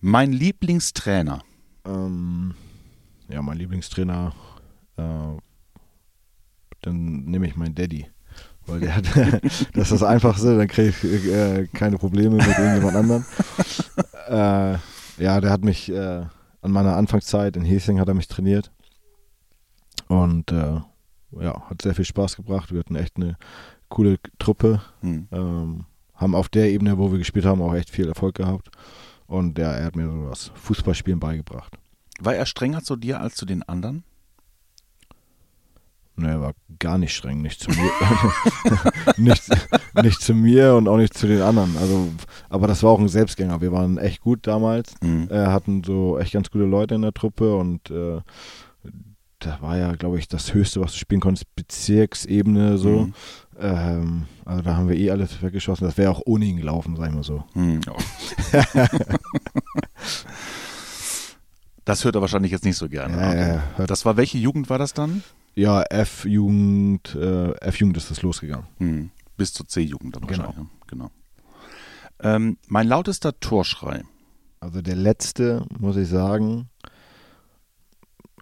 Mein 0.00 0.32
Lieblingstrainer. 0.32 1.42
Ähm, 1.84 2.54
ja, 3.28 3.42
mein 3.42 3.56
Lieblingstrainer, 3.58 4.32
äh, 4.96 5.02
dann 6.82 7.24
nehme 7.24 7.46
ich 7.46 7.56
meinen 7.56 7.74
Daddy. 7.74 8.06
Weil 8.66 8.80
der 8.80 8.96
hat, 8.96 9.04
das 9.72 9.90
ist 9.90 9.92
das 9.92 10.02
Einfachste, 10.02 10.56
dann 10.58 10.68
kriege 10.68 10.90
ich 10.90 11.26
äh, 11.32 11.66
keine 11.72 11.96
Probleme 11.98 12.36
mit 12.36 12.46
irgendjemand 12.46 12.94
anderem. 12.96 13.24
ja, 15.18 15.40
der 15.40 15.50
hat 15.50 15.64
mich 15.64 15.90
an 15.96 16.30
meiner 16.70 16.96
Anfangszeit 16.96 17.56
in 17.56 17.64
Hesing 17.64 17.98
hat 17.98 18.08
er 18.08 18.14
mich 18.14 18.28
trainiert. 18.28 18.70
Und 20.08 20.52
äh, 20.52 20.80
ja, 21.40 21.68
hat 21.68 21.82
sehr 21.82 21.94
viel 21.94 22.04
Spaß 22.04 22.36
gebracht. 22.36 22.72
Wir 22.72 22.80
hatten 22.80 22.96
echt 22.96 23.16
eine 23.16 23.36
coole 23.88 24.18
Truppe. 24.38 24.82
Mhm. 25.02 25.28
Ähm, 25.30 25.84
haben 26.14 26.34
auf 26.34 26.48
der 26.48 26.70
Ebene, 26.70 26.98
wo 26.98 27.12
wir 27.12 27.18
gespielt 27.18 27.44
haben, 27.44 27.62
auch 27.62 27.74
echt 27.74 27.90
viel 27.90 28.08
Erfolg 28.08 28.34
gehabt. 28.34 28.70
Und 29.26 29.58
ja, 29.58 29.72
er 29.72 29.84
hat 29.84 29.96
mir 29.96 30.10
so 30.10 30.28
das 30.28 30.50
Fußballspielen 30.54 31.20
beigebracht. 31.20 31.78
War 32.18 32.34
er 32.34 32.46
strenger 32.46 32.82
zu 32.82 32.96
dir 32.96 33.20
als 33.20 33.36
zu 33.36 33.46
den 33.46 33.62
anderen? 33.62 34.02
Ne, 36.16 36.30
er 36.30 36.40
war 36.40 36.52
gar 36.80 36.98
nicht 36.98 37.14
streng, 37.14 37.42
nicht 37.42 37.60
zu 37.60 37.70
mir. 37.70 37.90
nicht, 39.16 39.44
nicht 40.02 40.20
zu 40.20 40.34
mir 40.34 40.74
und 40.74 40.88
auch 40.88 40.96
nicht 40.96 41.14
zu 41.14 41.28
den 41.28 41.42
anderen. 41.42 41.76
Also, 41.76 42.08
aber 42.48 42.66
das 42.66 42.82
war 42.82 42.90
auch 42.90 42.98
ein 42.98 43.08
Selbstgänger. 43.08 43.60
Wir 43.60 43.70
waren 43.70 43.98
echt 43.98 44.20
gut 44.20 44.44
damals. 44.48 44.94
Mhm. 45.00 45.28
Äh, 45.30 45.46
hatten 45.46 45.84
so 45.84 46.18
echt 46.18 46.32
ganz 46.32 46.50
gute 46.50 46.64
Leute 46.64 46.96
in 46.96 47.02
der 47.02 47.12
Truppe 47.12 47.56
und 47.56 47.90
äh, 47.90 48.20
da 49.40 49.60
war 49.62 49.76
ja, 49.76 49.94
glaube 49.94 50.18
ich, 50.18 50.26
das 50.28 50.52
Höchste, 50.54 50.80
was 50.80 50.92
du 50.92 50.98
spielen 50.98 51.20
konntest, 51.20 51.54
Bezirksebene 51.54 52.76
so. 52.78 53.06
Mhm. 53.06 53.14
Ähm, 53.60 54.26
also 54.44 54.62
da 54.62 54.76
haben 54.76 54.88
wir 54.88 54.96
eh 54.96 55.10
alles 55.10 55.42
weggeschossen. 55.42 55.86
Das 55.86 55.96
wäre 55.96 56.10
auch 56.10 56.22
ohne 56.26 56.44
ihn 56.44 56.56
gelaufen, 56.56 56.96
sag 56.96 57.08
ich 57.08 57.14
mal 57.14 57.22
so. 57.22 57.44
Mhm. 57.54 57.80
das 61.84 62.04
hört 62.04 62.14
er 62.16 62.20
wahrscheinlich 62.20 62.52
jetzt 62.52 62.64
nicht 62.64 62.76
so 62.76 62.88
gerne. 62.88 63.16
Ja, 63.16 63.62
Okay. 63.74 63.86
Das 63.86 64.04
war 64.04 64.16
welche 64.16 64.38
Jugend 64.38 64.68
war 64.70 64.78
das 64.78 64.92
dann? 64.94 65.22
Ja, 65.54 65.82
F-Jugend, 65.82 67.14
äh, 67.14 67.52
F-Jugend 67.60 67.96
ist 67.96 68.10
das 68.10 68.22
losgegangen. 68.22 68.66
Mhm. 68.78 69.10
Bis 69.36 69.52
zur 69.52 69.66
C-Jugend 69.66 70.16
dann 70.16 70.26
Genau. 70.26 70.44
wahrscheinlich. 70.46 70.68
Genau. 70.86 71.10
Ähm, 72.20 72.58
mein 72.66 72.88
lautester 72.88 73.38
Torschrei. 73.40 74.02
Also 74.60 74.82
der 74.82 74.96
letzte, 74.96 75.64
muss 75.78 75.96
ich 75.96 76.08
sagen, 76.08 76.68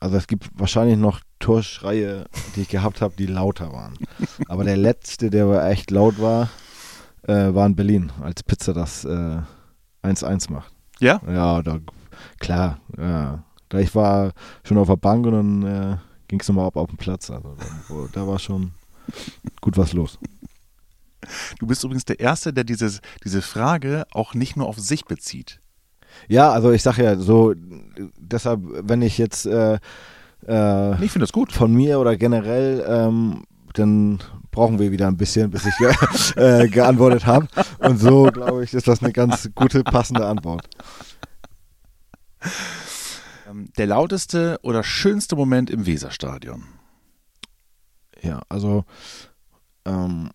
also 0.00 0.16
es 0.16 0.26
gibt 0.26 0.48
wahrscheinlich 0.54 0.96
noch 0.96 1.20
Torschreie, 1.38 2.26
die 2.54 2.62
ich 2.62 2.68
gehabt 2.68 3.00
habe, 3.00 3.14
die 3.16 3.26
lauter 3.26 3.72
waren. 3.72 3.94
Aber 4.48 4.64
der 4.64 4.76
letzte, 4.76 5.30
der 5.30 5.64
echt 5.66 5.90
laut 5.90 6.20
war, 6.20 6.48
äh, 7.22 7.54
war 7.54 7.66
in 7.66 7.76
Berlin, 7.76 8.12
als 8.20 8.42
Pizza 8.42 8.72
das 8.72 9.04
äh, 9.04 9.38
1-1 10.02 10.52
macht. 10.52 10.72
Ja? 11.00 11.20
Ja, 11.26 11.62
da, 11.62 11.78
klar. 12.38 12.80
Ja. 12.96 13.42
Da 13.68 13.78
ich 13.78 13.94
war 13.94 14.32
schon 14.62 14.78
auf 14.78 14.86
der 14.86 14.96
Bank 14.96 15.26
und 15.26 15.32
dann 15.32 15.62
äh, 15.62 15.96
ging 16.28 16.40
es 16.40 16.48
nochmal 16.48 16.66
ab 16.66 16.76
auf 16.76 16.88
den 16.88 16.96
Platz. 16.96 17.30
Also 17.30 17.56
da, 17.88 17.94
da 18.12 18.26
war 18.26 18.38
schon 18.38 18.72
gut 19.60 19.76
was 19.76 19.92
los. 19.92 20.18
Du 21.58 21.66
bist 21.66 21.82
übrigens 21.82 22.04
der 22.04 22.20
Erste, 22.20 22.52
der 22.52 22.64
dieses, 22.64 23.00
diese 23.24 23.42
Frage 23.42 24.06
auch 24.12 24.34
nicht 24.34 24.56
nur 24.56 24.68
auf 24.68 24.78
sich 24.78 25.04
bezieht. 25.04 25.60
Ja, 26.28 26.50
also 26.52 26.72
ich 26.72 26.82
sag 26.82 26.98
ja 26.98 27.16
so, 27.16 27.54
deshalb, 28.18 28.60
wenn 28.64 29.02
ich 29.02 29.18
jetzt 29.18 29.46
äh, 29.46 29.78
äh, 30.46 30.92
Ich 31.04 31.12
finde 31.12 31.24
das 31.24 31.32
gut. 31.32 31.52
von 31.52 31.72
mir 31.72 31.98
oder 32.00 32.16
generell, 32.16 32.84
ähm, 32.88 33.44
dann 33.74 34.18
brauchen 34.50 34.78
wir 34.78 34.90
wieder 34.90 35.06
ein 35.06 35.16
bisschen, 35.16 35.50
bis 35.50 35.66
ich 35.66 35.74
äh, 36.36 36.68
geantwortet 36.68 37.26
habe. 37.26 37.46
Und 37.78 37.98
so, 37.98 38.24
glaube 38.24 38.64
ich, 38.64 38.72
ist 38.74 38.88
das 38.88 39.02
eine 39.02 39.12
ganz 39.12 39.50
gute, 39.54 39.84
passende 39.84 40.26
Antwort. 40.26 40.66
Ähm, 43.48 43.70
Der 43.76 43.86
lauteste 43.86 44.58
oder 44.62 44.82
schönste 44.82 45.36
Moment 45.36 45.70
im 45.70 45.86
Weserstadion. 45.86 46.64
Ja, 48.22 48.40
also 48.48 48.84
ähm, 49.84 50.30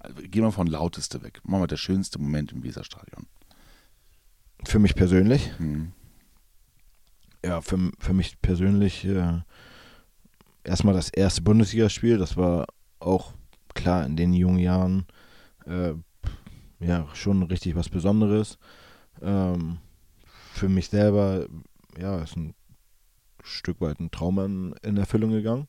Also, 0.00 0.16
Gehen 0.22 0.42
wir 0.42 0.52
von 0.52 0.66
lauteste 0.66 1.22
weg. 1.22 1.40
Machen 1.44 1.62
wir 1.62 1.66
der 1.68 1.76
schönste 1.76 2.18
Moment 2.20 2.52
im 2.52 2.62
Weserstadion. 2.64 3.26
Für 4.64 4.78
mich 4.78 4.94
persönlich, 4.94 5.52
Mhm. 5.58 5.92
ja, 7.44 7.60
für, 7.60 7.90
für 7.98 8.12
mich 8.12 8.40
persönlich 8.40 9.04
äh, 9.04 9.40
erstmal 10.64 10.94
das 10.94 11.10
erste 11.10 11.42
Bundesligaspiel, 11.42 12.18
das 12.18 12.36
war 12.36 12.66
auch 13.00 13.32
klar 13.74 14.06
in 14.06 14.16
den 14.16 14.32
jungen 14.32 14.58
Jahren 14.58 15.06
äh, 15.66 15.92
ja 16.80 17.06
schon 17.14 17.42
richtig 17.42 17.74
was 17.74 17.88
Besonderes. 17.88 18.58
Ähm, 19.22 19.78
für 20.52 20.68
mich 20.68 20.88
selber, 20.88 21.46
ja, 21.98 22.18
ist 22.22 22.36
ein 22.36 22.54
Stück 23.42 23.80
weit 23.80 24.00
ein 24.00 24.10
Traum 24.10 24.38
in, 24.38 24.74
in 24.82 24.96
Erfüllung 24.96 25.30
gegangen. 25.30 25.68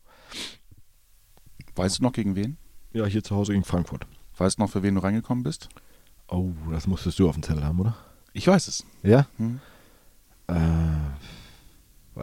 Weißt 1.75 1.99
du 1.99 2.03
noch 2.03 2.13
gegen 2.13 2.35
wen? 2.35 2.57
Ja, 2.93 3.05
hier 3.05 3.23
zu 3.23 3.35
Hause 3.35 3.51
gegen 3.51 3.65
Frankfurt. 3.65 4.07
Weißt 4.37 4.57
du 4.57 4.61
noch, 4.63 4.69
für 4.69 4.83
wen 4.83 4.95
du 4.95 5.01
reingekommen 5.03 5.43
bist? 5.43 5.67
Oh, 6.29 6.51
das 6.71 6.87
musstest 6.87 7.19
du 7.19 7.27
auf 7.27 7.35
dem 7.35 7.43
Zettel 7.43 7.63
haben, 7.65 7.79
oder? 7.81 7.97
Ich 8.35 8.47
weiß 8.47 8.67
es. 8.67 8.83
Ja? 9.01 9.27
Hm. 9.37 9.61
Äh, 10.47 10.55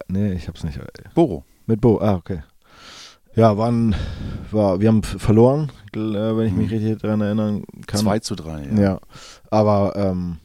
nee, 0.08 0.32
ich 0.34 0.46
hab's 0.46 0.62
nicht. 0.62 0.78
Boro. 1.14 1.44
Mit 1.66 1.80
Bo, 1.80 1.98
ah, 2.00 2.14
okay. 2.16 2.42
Ja, 3.34 3.56
waren, 3.56 3.94
war, 4.50 4.78
wir 4.80 4.88
haben 4.88 5.02
verloren 5.02 5.72
äh, 5.94 5.98
wenn 5.98 6.46
ich 6.46 6.52
mich 6.52 6.70
Mhm. 6.70 6.76
richtig 6.76 6.98
daran 7.00 7.22
erinnern 7.22 7.64
kann. 7.86 8.00
2 8.00 8.18
zu 8.18 8.34
3. 8.34 8.68
Ja, 8.78 9.00
aber 9.50 9.96
ähm, 9.96 10.36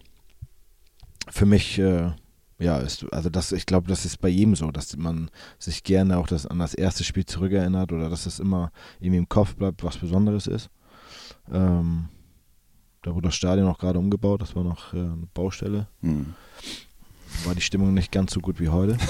für 1.29 1.45
mich, 1.45 1.77
äh, 1.79 2.11
ja, 2.59 2.77
ist, 2.77 3.05
also 3.11 3.29
das, 3.29 3.51
ich 3.51 3.65
glaube, 3.65 3.87
das 3.89 4.05
ist 4.05 4.21
bei 4.21 4.29
jedem 4.29 4.55
so, 4.55 4.71
dass 4.71 4.95
man 4.95 5.29
sich 5.59 5.83
gerne 5.83 6.17
auch 6.17 6.27
das, 6.27 6.45
an 6.45 6.59
das 6.59 6.73
erste 6.75 7.03
Spiel 7.03 7.25
zurückerinnert 7.25 7.91
oder 7.91 8.09
dass 8.09 8.25
es 8.25 8.39
immer 8.39 8.71
irgendwie 8.99 9.17
im 9.19 9.29
Kopf 9.29 9.55
bleibt, 9.55 9.83
was 9.83 9.97
Besonderes 9.97 10.47
ist. 10.47 10.69
Ähm, 11.51 12.07
da 13.07 13.15
wurde 13.15 13.29
das 13.29 13.35
Stadion 13.35 13.67
auch 13.67 13.77
gerade 13.77 13.99
umgebaut, 13.99 14.41
das 14.41 14.55
war 14.55 14.63
noch 14.63 14.93
äh, 14.93 14.97
eine 14.97 15.27
Baustelle. 15.33 15.87
Hm. 16.01 16.33
War 17.45 17.55
die 17.55 17.61
Stimmung 17.61 17.93
nicht 17.93 18.11
ganz 18.11 18.33
so 18.33 18.39
gut 18.39 18.59
wie 18.59 18.69
heute. 18.69 18.97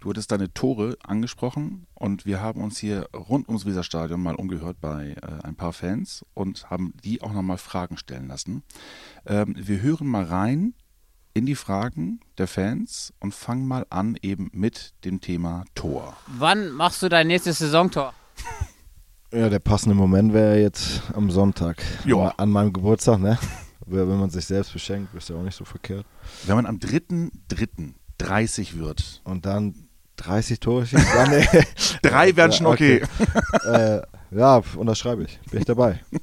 Du 0.00 0.10
hattest 0.10 0.30
deine 0.30 0.54
Tore 0.54 0.96
angesprochen 1.02 1.86
und 1.94 2.24
wir 2.24 2.40
haben 2.40 2.62
uns 2.62 2.78
hier 2.78 3.08
rund 3.14 3.48
ums 3.48 3.66
Weserstadion 3.66 4.22
mal 4.22 4.36
umgehört 4.36 4.76
bei 4.80 5.16
äh, 5.20 5.44
ein 5.44 5.56
paar 5.56 5.72
Fans 5.72 6.24
und 6.34 6.70
haben 6.70 6.94
die 7.02 7.20
auch 7.20 7.32
nochmal 7.32 7.58
Fragen 7.58 7.96
stellen 7.96 8.28
lassen. 8.28 8.62
Ähm, 9.26 9.56
wir 9.58 9.82
hören 9.82 10.06
mal 10.06 10.24
rein 10.24 10.74
in 11.34 11.46
die 11.46 11.56
Fragen 11.56 12.20
der 12.38 12.46
Fans 12.46 13.12
und 13.18 13.34
fangen 13.34 13.66
mal 13.66 13.86
an 13.90 14.16
eben 14.22 14.50
mit 14.54 14.94
dem 15.04 15.20
Thema 15.20 15.64
Tor. 15.74 16.16
Wann 16.28 16.70
machst 16.70 17.02
du 17.02 17.08
dein 17.08 17.26
nächstes 17.26 17.58
Saisontor? 17.58 18.14
Ja, 19.32 19.48
der 19.50 19.58
passende 19.58 19.94
Moment 19.94 20.32
wäre 20.32 20.58
jetzt 20.58 21.02
am 21.12 21.30
Sonntag. 21.30 21.82
Ja. 22.04 22.32
An, 22.38 22.48
meinem 22.50 22.72
Geburtstag, 22.72 23.20
ne? 23.20 23.38
Wenn 23.86 24.18
man 24.18 24.30
sich 24.30 24.46
selbst 24.46 24.72
beschenkt, 24.72 25.14
ist 25.14 25.28
ja 25.28 25.36
auch 25.36 25.42
nicht 25.42 25.56
so 25.56 25.64
verkehrt. 25.64 26.06
Wenn 26.46 26.56
man 26.56 26.66
am 26.66 26.76
3.3.30 26.76 28.78
wird, 28.78 29.20
Und 29.24 29.46
dann 29.46 29.74
30 30.16 30.60
Tore 30.60 30.86
schießt. 30.86 31.06
Ja, 31.14 31.28
nee. 31.28 31.46
drei 32.02 32.36
wären 32.36 32.52
schon 32.52 32.66
okay. 32.66 33.02
äh, 33.64 34.00
ja, 34.30 34.62
unterschreibe 34.76 35.24
ich. 35.24 35.38
Bin 35.50 35.60
ich 35.60 35.66
dabei. 35.66 36.00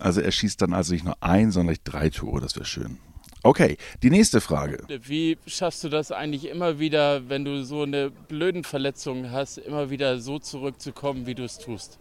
Also 0.00 0.20
er 0.20 0.30
schießt 0.30 0.62
dann 0.62 0.74
also 0.74 0.92
nicht 0.92 1.04
nur 1.04 1.20
ein, 1.20 1.50
sondern 1.50 1.74
gleich 1.74 1.82
drei 1.82 2.08
Tore, 2.08 2.40
das 2.40 2.54
wäre 2.54 2.64
schön. 2.64 2.98
Okay, 3.42 3.76
die 4.02 4.10
nächste 4.10 4.40
Frage. 4.40 4.84
Wie 5.02 5.38
schaffst 5.46 5.84
du 5.84 5.88
das 5.88 6.10
eigentlich 6.10 6.48
immer 6.48 6.78
wieder, 6.78 7.28
wenn 7.28 7.44
du 7.44 7.64
so 7.64 7.82
eine 7.82 8.10
blöden 8.10 8.64
Verletzung 8.64 9.30
hast, 9.30 9.58
immer 9.58 9.90
wieder 9.90 10.18
so 10.18 10.38
zurückzukommen, 10.38 11.26
wie 11.26 11.34
du 11.34 11.44
es 11.44 11.58
tust, 11.58 11.98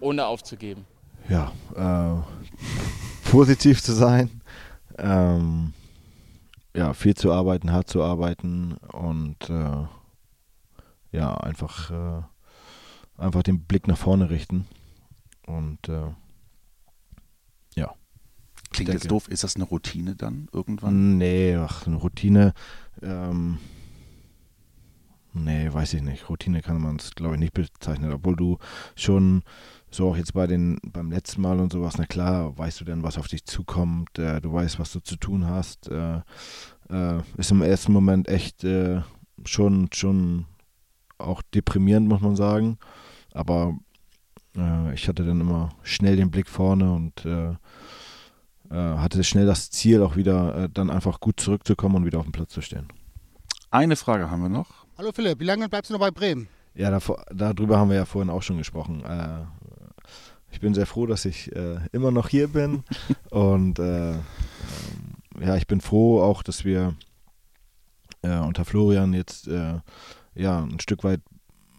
ohne 0.00 0.26
aufzugeben? 0.26 0.84
Ja, 1.28 1.52
äh, 1.74 3.30
positiv 3.30 3.82
zu 3.82 3.92
sein. 3.92 4.42
Ähm, 4.98 5.72
ja, 6.76 6.92
viel 6.92 7.14
zu 7.14 7.32
arbeiten, 7.32 7.72
hart 7.72 7.88
zu 7.88 8.02
arbeiten 8.02 8.76
und 8.92 9.48
äh, 9.48 9.86
ja, 11.12 11.36
einfach, 11.38 11.90
äh, 11.90 12.22
einfach 13.16 13.42
den 13.42 13.60
Blick 13.60 13.88
nach 13.88 13.98
vorne 13.98 14.30
richten. 14.30 14.66
Und 15.46 15.88
äh, 15.88 16.10
Klingt 18.70 18.88
denke- 18.88 19.02
jetzt 19.02 19.10
doof, 19.10 19.28
ist 19.28 19.44
das 19.44 19.56
eine 19.56 19.64
Routine 19.64 20.14
dann 20.14 20.48
irgendwann? 20.52 21.18
Nee, 21.18 21.56
ach, 21.56 21.86
eine 21.86 21.96
Routine. 21.96 22.52
Ähm, 23.02 23.58
nee, 25.32 25.72
weiß 25.72 25.94
ich 25.94 26.02
nicht. 26.02 26.28
Routine 26.28 26.60
kann 26.62 26.80
man 26.80 26.96
es, 26.96 27.14
glaube 27.14 27.34
ich, 27.34 27.40
nicht 27.40 27.54
bezeichnen. 27.54 28.12
Obwohl 28.12 28.36
du 28.36 28.58
schon 28.96 29.42
so 29.90 30.10
auch 30.10 30.16
jetzt 30.16 30.34
bei 30.34 30.46
den, 30.46 30.78
beim 30.82 31.10
letzten 31.10 31.40
Mal 31.40 31.60
und 31.60 31.72
sowas, 31.72 31.96
na 31.96 32.04
klar, 32.04 32.56
weißt 32.58 32.80
du 32.80 32.84
denn, 32.84 33.02
was 33.02 33.18
auf 33.18 33.28
dich 33.28 33.44
zukommt. 33.44 34.18
Äh, 34.18 34.40
du 34.40 34.52
weißt, 34.52 34.78
was 34.78 34.92
du 34.92 35.00
zu 35.00 35.16
tun 35.16 35.46
hast. 35.46 35.88
Äh, 35.88 36.20
äh, 36.90 37.22
ist 37.36 37.50
im 37.50 37.62
ersten 37.62 37.92
Moment 37.92 38.28
echt 38.28 38.64
äh, 38.64 39.00
schon, 39.44 39.88
schon 39.92 40.44
auch 41.16 41.42
deprimierend, 41.54 42.08
muss 42.08 42.20
man 42.20 42.36
sagen. 42.36 42.78
Aber 43.32 43.78
äh, 44.56 44.94
ich 44.94 45.08
hatte 45.08 45.24
dann 45.24 45.40
immer 45.40 45.70
schnell 45.82 46.16
den 46.16 46.30
Blick 46.30 46.48
vorne 46.48 46.92
und 46.92 47.24
äh, 47.24 47.54
hatte 48.76 49.24
schnell 49.24 49.46
das 49.46 49.70
Ziel, 49.70 50.02
auch 50.02 50.16
wieder 50.16 50.64
äh, 50.64 50.68
dann 50.68 50.90
einfach 50.90 51.20
gut 51.20 51.40
zurückzukommen 51.40 51.96
und 51.96 52.04
wieder 52.04 52.18
auf 52.18 52.26
dem 52.26 52.32
Platz 52.32 52.52
zu 52.52 52.60
stehen. 52.60 52.88
Eine 53.70 53.96
Frage 53.96 54.30
haben 54.30 54.42
wir 54.42 54.48
noch. 54.48 54.86
Hallo 54.96 55.10
Philipp, 55.12 55.40
wie 55.40 55.44
lange 55.44 55.68
bleibst 55.68 55.90
du 55.90 55.94
noch 55.94 56.00
bei 56.00 56.10
Bremen? 56.10 56.48
Ja, 56.74 56.90
davor, 56.90 57.24
darüber 57.30 57.78
haben 57.78 57.90
wir 57.90 57.96
ja 57.96 58.04
vorhin 58.04 58.30
auch 58.30 58.42
schon 58.42 58.58
gesprochen. 58.58 59.04
Äh, 59.04 59.44
ich 60.50 60.60
bin 60.60 60.74
sehr 60.74 60.86
froh, 60.86 61.06
dass 61.06 61.24
ich 61.24 61.54
äh, 61.54 61.78
immer 61.92 62.10
noch 62.10 62.28
hier 62.28 62.48
bin 62.48 62.84
und 63.30 63.78
äh, 63.78 64.12
ähm, 64.12 64.20
ja, 65.40 65.56
ich 65.56 65.66
bin 65.66 65.80
froh 65.80 66.22
auch, 66.22 66.42
dass 66.42 66.64
wir 66.64 66.94
äh, 68.22 68.38
unter 68.38 68.64
Florian 68.64 69.12
jetzt 69.12 69.48
äh, 69.48 69.80
ja 70.34 70.62
ein 70.62 70.80
Stück 70.80 71.04
weit 71.04 71.20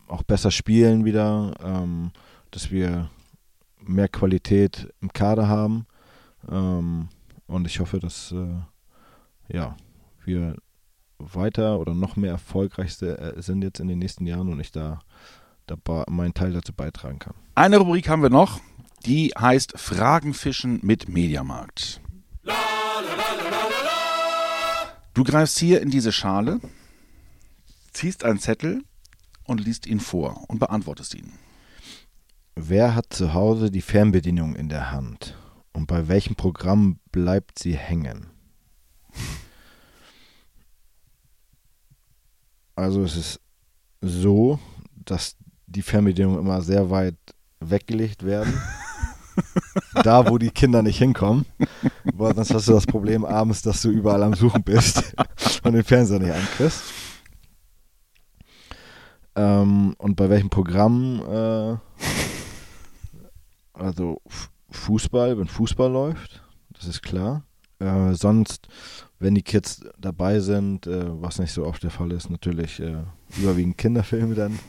auch 0.08 0.24
besser 0.24 0.52
spielen 0.52 1.06
wieder, 1.06 1.54
ähm, 1.64 2.12
dass 2.52 2.72
wir 2.72 3.10
mehr 3.82 4.08
Qualität 4.08 4.94
im 5.02 5.14
Kader 5.14 5.48
haben 5.48 5.86
ähm, 6.50 7.10
und 7.48 7.66
ich 7.66 7.80
hoffe, 7.80 8.00
dass 8.00 8.32
äh, 8.32 8.56
ja 9.52 9.76
wir 10.24 10.56
weiter 11.18 11.80
oder 11.80 11.94
noch 11.94 12.16
mehr 12.16 12.32
erfolgreich 12.32 13.02
äh, 13.02 13.34
sind 13.42 13.62
jetzt 13.62 13.80
in 13.80 13.88
den 13.88 14.00
nächsten 14.00 14.26
Jahren 14.26 14.50
und 14.50 14.60
ich 14.60 14.72
da, 14.72 15.02
da 15.68 15.76
meinen 16.10 16.34
Teil 16.34 16.54
dazu 16.54 16.74
beitragen 16.74 17.20
kann. 17.20 17.34
Eine 17.56 17.78
Rubrik 17.78 18.08
haben 18.08 18.22
wir 18.22 18.30
noch, 18.30 18.62
die 19.06 19.34
heißt 19.38 19.78
Fragenfischen 19.78 20.80
mit 20.82 21.10
Mediamarkt. 21.10 22.02
Du 25.14 25.24
greifst 25.24 25.60
hier 25.60 25.82
in 25.82 25.90
diese 25.90 26.12
Schale, 26.12 26.62
ziehst 27.92 28.24
einen 28.24 28.40
Zettel 28.40 28.84
und 29.44 29.60
liest 29.60 29.86
ihn 29.86 30.00
vor 30.00 30.46
und 30.48 30.60
beantwortest 30.60 31.16
ihn. 31.16 31.34
Wer 32.56 32.96
hat 32.96 33.08
zu 33.10 33.34
Hause 33.34 33.72
die 33.72 33.82
Fernbedienung 33.82 34.56
in 34.56 34.70
der 34.70 34.92
Hand 34.92 35.38
und 35.74 35.88
bei 35.88 36.08
welchem 36.08 36.36
Programm 36.36 37.00
bleibt 37.12 37.60
sie 37.60 37.76
hängen? 37.76 38.28
Also 42.76 43.04
es 43.04 43.16
ist 43.16 43.42
so, 44.02 44.60
dass 44.96 45.36
die 45.68 45.82
Fernbedienungen 45.82 46.40
immer 46.40 46.62
sehr 46.62 46.90
weit 46.90 47.18
weggelegt 47.60 48.24
werden. 48.26 48.54
da, 50.04 50.30
wo 50.30 50.38
die 50.38 50.50
Kinder 50.50 50.82
nicht 50.82 50.98
hinkommen. 50.98 51.46
Weil 52.04 52.36
sonst 52.36 52.54
hast 52.54 52.68
du 52.68 52.74
das 52.74 52.88
Problem 52.88 53.26
abends, 53.26 53.62
dass 53.62 53.82
du 53.82 53.90
überall 53.90 54.24
am 54.24 54.34
Suchen 54.34 54.64
bist 54.64 55.14
und 55.64 55.74
den 55.74 55.84
Fernseher 55.84 56.20
nicht 56.20 56.34
ankriegst. 56.34 56.84
Ähm, 59.36 59.96
und 59.98 60.16
bei 60.16 60.30
welchem 60.30 60.50
Programm? 60.50 61.22
Äh, 61.22 61.78
also 63.74 64.22
Fußball, 64.72 65.38
wenn 65.38 65.48
Fußball 65.48 65.92
läuft, 65.92 66.42
das 66.72 66.86
ist 66.88 67.02
klar. 67.02 67.44
Äh, 67.80 68.14
sonst, 68.14 68.68
wenn 69.20 69.36
die 69.36 69.42
Kids 69.42 69.82
dabei 69.98 70.40
sind, 70.40 70.86
äh, 70.88 71.06
was 71.22 71.40
nicht 71.40 71.52
so 71.54 71.66
oft 71.66 71.82
der 71.84 71.92
Fall 71.92 72.12
ist, 72.12 72.30
natürlich 72.30 72.80
äh, 72.80 73.04
überwiegend 73.38 73.78
Kinderfilme 73.78 74.36
dann. 74.36 74.60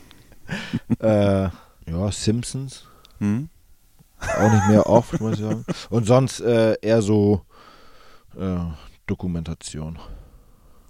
äh, 0.99 1.49
ja, 1.89 2.11
Simpsons, 2.11 2.85
Hm? 3.19 3.49
auch 4.19 4.51
nicht 4.51 4.67
mehr 4.69 4.87
oft, 4.87 5.19
muss 5.19 5.33
ich 5.33 5.39
sagen. 5.41 5.65
Und 5.89 6.05
sonst 6.05 6.39
äh, 6.41 6.75
eher 6.81 7.01
so 7.01 7.41
äh, 8.37 8.57
Dokumentation. 9.07 9.99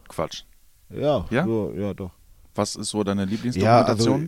Quatsch. 0.08 0.43
Ja, 0.89 1.26
Ja? 1.30 1.45
So, 1.45 1.74
ja, 1.76 1.93
doch. 1.93 2.12
Was 2.54 2.76
ist 2.76 2.89
so 2.89 3.04
deine 3.04 3.24
Ja, 3.24 3.30
Lieblingsdokumentation? 3.30 4.21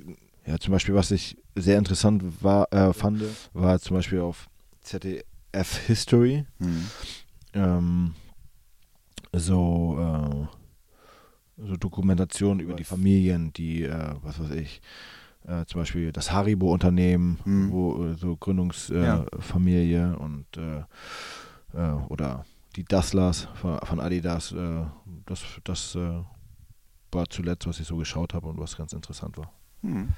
also, 0.46 0.52
ja, 0.52 0.58
zum 0.60 0.72
Beispiel, 0.72 0.96
was 0.96 1.12
ich 1.12 1.38
sehr 1.56 1.78
interessant 1.78 2.24
war, 2.42 2.68
fand, 2.94 3.22
war 3.54 3.80
zum 3.80 3.98
Beispiel 3.98 4.22
auf 4.22 4.48
ZDF 4.84 5.78
History 5.88 6.46
hm. 6.60 6.90
ähm, 7.54 8.16
so, 9.34 9.98
äh, 10.00 10.48
so 11.66 11.76
Dokumentationen 11.78 12.60
über 12.60 12.76
die 12.76 12.84
Familien, 12.84 13.52
die, 13.54 13.84
äh, 13.84 14.14
was 14.22 14.40
weiß 14.40 14.52
ich, 14.52 14.82
äh, 15.48 15.66
zum 15.66 15.82
Beispiel 15.82 16.12
das 16.12 16.32
Haribo-Unternehmen, 16.32 17.40
Mhm. 17.46 17.72
wo 17.72 18.06
äh, 18.06 18.16
so 18.16 18.36
Gründungsfamilie 18.38 20.00
Ja. 20.02 20.14
äh, 20.14 20.16
und 20.16 20.46
äh, 20.58 20.84
oder 22.10 22.46
die 22.76 22.84
Dasslers 22.84 23.48
von, 23.56 23.80
von 23.80 24.00
Adidas, 24.00 24.52
äh, 24.52 24.84
das, 25.26 25.44
das 25.64 25.98
war 27.12 27.30
zuletzt, 27.30 27.68
was 27.68 27.80
ich 27.80 27.88
so 27.88 27.98
geschaut 27.98 28.34
habe 28.34 28.48
und 28.48 28.60
was 28.60 28.76
ganz 28.78 28.94
interessant 28.94 29.38
war. 29.38 29.52
Hm. 29.82 30.10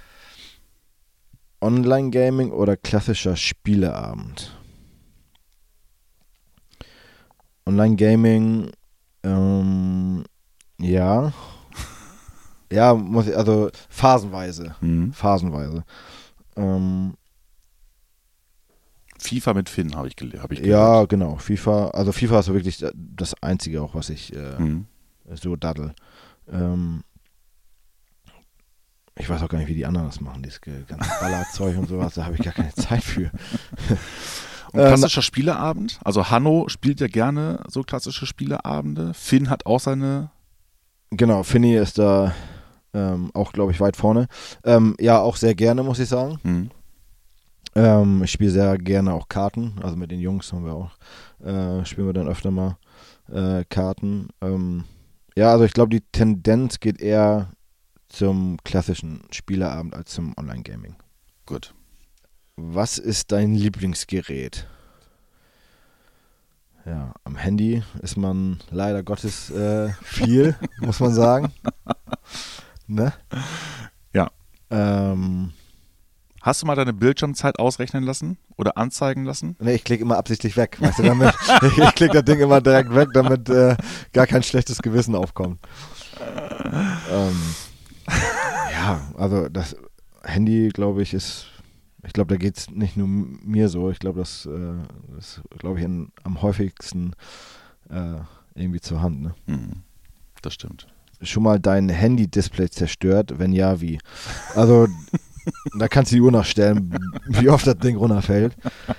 Online-Gaming 1.66 2.52
oder 2.52 2.78
klassischer 2.78 3.36
Spieleabend? 3.36 4.56
Online-Gaming, 7.66 8.70
ähm, 9.24 10.24
ja. 10.78 11.34
Ja, 12.72 12.94
muss 12.94 13.28
ich, 13.28 13.36
also 13.36 13.70
phasenweise. 13.90 14.76
Hm. 14.80 15.12
Phasenweise. 15.14 15.84
Ähm, 16.56 17.16
FIFA 19.18 19.56
mit 19.56 19.70
Finn 19.70 19.96
habe 19.96 20.08
ich, 20.08 20.16
hab 20.40 20.52
ich 20.52 20.60
ja, 20.60 21.06
genau. 21.06 21.38
FIFA, 21.38 21.88
also 21.90 22.12
FIFA 22.12 22.40
ist 22.42 22.54
wirklich 22.54 22.86
das 22.94 23.34
Einzige 23.42 23.82
auch, 23.82 23.96
was 23.96 24.12
ich 24.12 24.36
äh, 24.36 24.58
Hm. 24.58 24.86
so 25.34 25.56
daddel. 25.56 25.96
Ähm, 26.48 27.04
ich 29.18 29.30
weiß 29.30 29.42
auch 29.42 29.50
gar 29.50 29.60
nicht, 29.60 29.68
wie 29.68 29.76
die 29.76 29.86
anderen 29.86 30.08
das 30.08 30.22
machen, 30.22 30.44
dieses 30.44 30.62
ganze 30.62 31.10
Ballerzeug 31.20 31.78
und 31.78 31.88
sowas, 31.88 32.16
da 32.16 32.26
habe 32.26 32.36
ich 32.36 32.42
gar 32.42 32.54
keine 32.54 32.74
Zeit 32.76 33.04
für. 33.04 33.32
Und 34.72 34.82
Ähm, 34.82 34.88
klassischer 34.88 35.22
Spieleabend. 35.22 36.00
Also 36.04 36.30
Hanno 36.30 36.68
spielt 36.68 37.00
ja 37.00 37.08
gerne 37.08 37.64
so 37.68 37.84
klassische 37.84 38.26
Spieleabende. 38.26 39.14
Finn 39.14 39.50
hat 39.50 39.66
auch 39.66 39.80
seine. 39.80 40.32
Genau, 41.12 41.44
Finny 41.44 41.76
ist 41.76 41.98
da 41.98 42.34
ähm, 42.94 43.32
auch, 43.34 43.54
glaube 43.54 43.72
ich, 43.72 43.80
weit 43.80 43.96
vorne. 43.96 44.28
Ähm, 44.66 44.96
ja, 45.00 45.20
auch 45.20 45.38
sehr 45.38 45.56
gerne, 45.56 45.84
muss 45.84 46.00
ich 46.00 46.10
sagen. 46.10 46.40
Hm. 46.44 46.72
Ähm, 47.76 48.24
ich 48.24 48.32
spiele 48.32 48.52
sehr 48.52 48.78
gerne 48.78 49.14
auch 49.14 49.30
Karten. 49.30 49.76
Also 49.82 49.96
mit 49.96 50.12
den 50.12 50.20
Jungs 50.20 50.52
haben 50.52 50.66
wir 50.66 50.74
auch, 50.74 50.92
äh, 51.46 51.86
spielen 51.86 52.08
wir 52.08 52.14
dann 52.14 52.28
öfter 52.28 52.52
mal 52.52 52.78
äh, 53.32 53.64
Karten. 53.70 54.30
Ähm, 54.42 54.86
ja, 55.38 55.52
also 55.52 55.66
ich 55.66 55.74
glaube, 55.74 55.90
die 55.90 56.04
Tendenz 56.12 56.80
geht 56.80 57.02
eher 57.02 57.50
zum 58.10 58.58
klassischen 58.64 59.24
Spieleabend 59.32 59.96
als 59.96 60.12
zum 60.12 60.34
Online-Gaming. 60.38 60.96
Gut. 61.46 61.74
Was 62.56 62.98
ist 62.98 63.32
dein 63.32 63.54
Lieblingsgerät? 63.54 64.68
Ja, 66.86 67.14
am 67.24 67.36
Handy 67.36 67.84
ist 68.02 68.16
man 68.16 68.60
leider 68.70 69.02
Gottes 69.04 69.50
äh, 69.50 69.90
viel, 70.04 70.56
muss 70.80 71.00
man 71.00 71.14
sagen. 71.14 71.52
Ne? 72.88 73.12
Ja. 74.14 74.30
Ähm, 74.70 75.52
Hast 76.46 76.62
du 76.62 76.68
mal 76.68 76.76
deine 76.76 76.94
Bildschirmzeit 76.94 77.58
ausrechnen 77.58 78.04
lassen 78.04 78.38
oder 78.56 78.78
anzeigen 78.78 79.26
lassen? 79.26 79.56
ne, 79.60 79.74
ich 79.74 79.84
klicke 79.84 80.04
immer 80.04 80.18
absichtlich 80.18 80.56
weg, 80.56 80.78
weißt 80.80 81.00
du, 81.00 81.04
damit, 81.04 81.34
ich, 81.64 81.78
ich 81.80 81.96
klicke 81.96 82.14
das 82.14 82.26
Ding 82.26 82.40
immer 82.40 82.62
direkt 82.62 82.94
weg, 82.94 83.10
damit 83.16 83.50
äh, 83.50 83.76
gar 84.14 84.28
kein 84.28 84.44
schlechtes 84.44 84.84
Gewissen 84.84 85.16
aufkommt. 85.16 85.60
Ähm, 87.12 87.36
ja, 88.72 89.02
also 89.18 89.50
das 89.50 89.76
Handy, 90.24 90.70
glaube 90.70 91.02
ich, 91.02 91.14
ist, 91.14 91.48
ich 92.06 92.14
glaube, 92.14 92.34
da 92.34 92.38
geht 92.38 92.58
es 92.58 92.70
nicht 92.70 92.98
nur 92.98 93.08
mir 93.08 93.70
so, 93.70 93.90
ich 93.90 94.00
glaube, 94.00 94.20
das 94.20 94.46
äh, 94.46 95.18
ist, 95.18 95.42
glaube 95.58 95.80
ich, 95.80 95.86
in, 95.86 96.12
am 96.24 96.42
häufigsten 96.42 97.14
äh, 97.90 98.18
irgendwie 98.56 98.82
zur 98.82 99.02
Hand. 99.02 99.22
Ne? 99.22 99.36
Hm. 99.48 99.84
Das 100.42 100.54
stimmt. 100.54 100.88
Schon 101.22 101.44
mal 101.44 101.60
dein 101.60 101.90
Handy-Display 101.90 102.70
zerstört? 102.70 103.34
Wenn 103.38 103.54
ja, 103.54 103.82
wie? 103.82 104.00
Also, 104.54 104.88
da 105.80 105.88
kannst 105.88 106.12
du 106.12 106.16
die 106.16 106.22
Uhr 106.22 106.32
nachstellen, 106.32 106.98
wie 107.28 107.50
oft 107.50 107.66
das 107.66 107.78
Ding 107.78 107.98
runterfällt. 107.98 108.56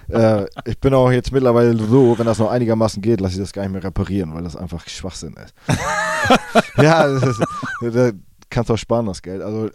Äh, 0.09 0.47
ich 0.65 0.79
bin 0.79 0.95
auch 0.95 1.11
jetzt 1.11 1.33
mittlerweile 1.33 1.77
so, 1.77 2.19
wenn 2.19 2.27
das 2.27 2.39
noch 2.39 2.51
einigermaßen 2.51 3.03
geht, 3.03 3.21
lasse 3.21 3.35
ich 3.35 3.41
das 3.41 3.53
gar 3.53 3.63
nicht 3.63 3.73
mehr 3.73 3.85
reparieren, 3.85 4.35
weil 4.35 4.45
das 4.45 4.57
einfach 4.57 4.87
Schwachsinn 4.89 5.35
ist. 5.35 5.55
ja, 6.77 7.07
das 7.07 7.23
ist, 7.23 7.45
da 7.83 8.13
kannst 8.57 8.71
du 8.71 8.75
auch 8.75 8.79
sparen, 8.79 9.07
das 9.07 9.23
Geld. 9.23 9.43
Also, 9.43 9.71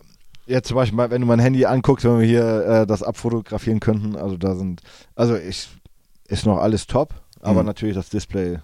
jetzt 0.48 0.67
zum 0.67 0.76
Beispiel, 0.76 0.98
wenn 1.10 1.22
du 1.22 1.28
mein 1.28 1.39
Handy 1.39 1.65
anguckst, 1.65 2.04
wenn 2.06 2.20
wir 2.20 2.28
hier 2.28 2.65
äh, 2.65 2.88
das 2.88 3.04
abfotografieren 3.04 3.80
könnten, 3.80 4.15
also 4.15 4.36
da 4.38 4.56
sind, 4.56 4.82
also 5.15 5.36
ich, 5.38 5.70
ist 6.28 6.46
noch 6.46 6.58
alles 6.58 6.88
top, 6.88 7.13
aber 7.41 7.62
Mhm. 7.62 7.67
natürlich 7.67 7.96
das 7.96 8.10
Display 8.10 8.60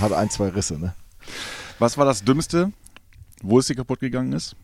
hat 0.00 0.12
ein, 0.12 0.28
zwei 0.30 0.48
Risse, 0.48 0.78
ne? 0.78 0.94
Was 1.78 1.96
war 1.98 2.04
das 2.04 2.22
Dümmste, 2.24 2.72
wo 3.42 3.58
es 3.58 3.66
dir 3.66 3.74
kaputt 3.76 4.00
gegangen 4.00 4.32
ist? 4.32 4.56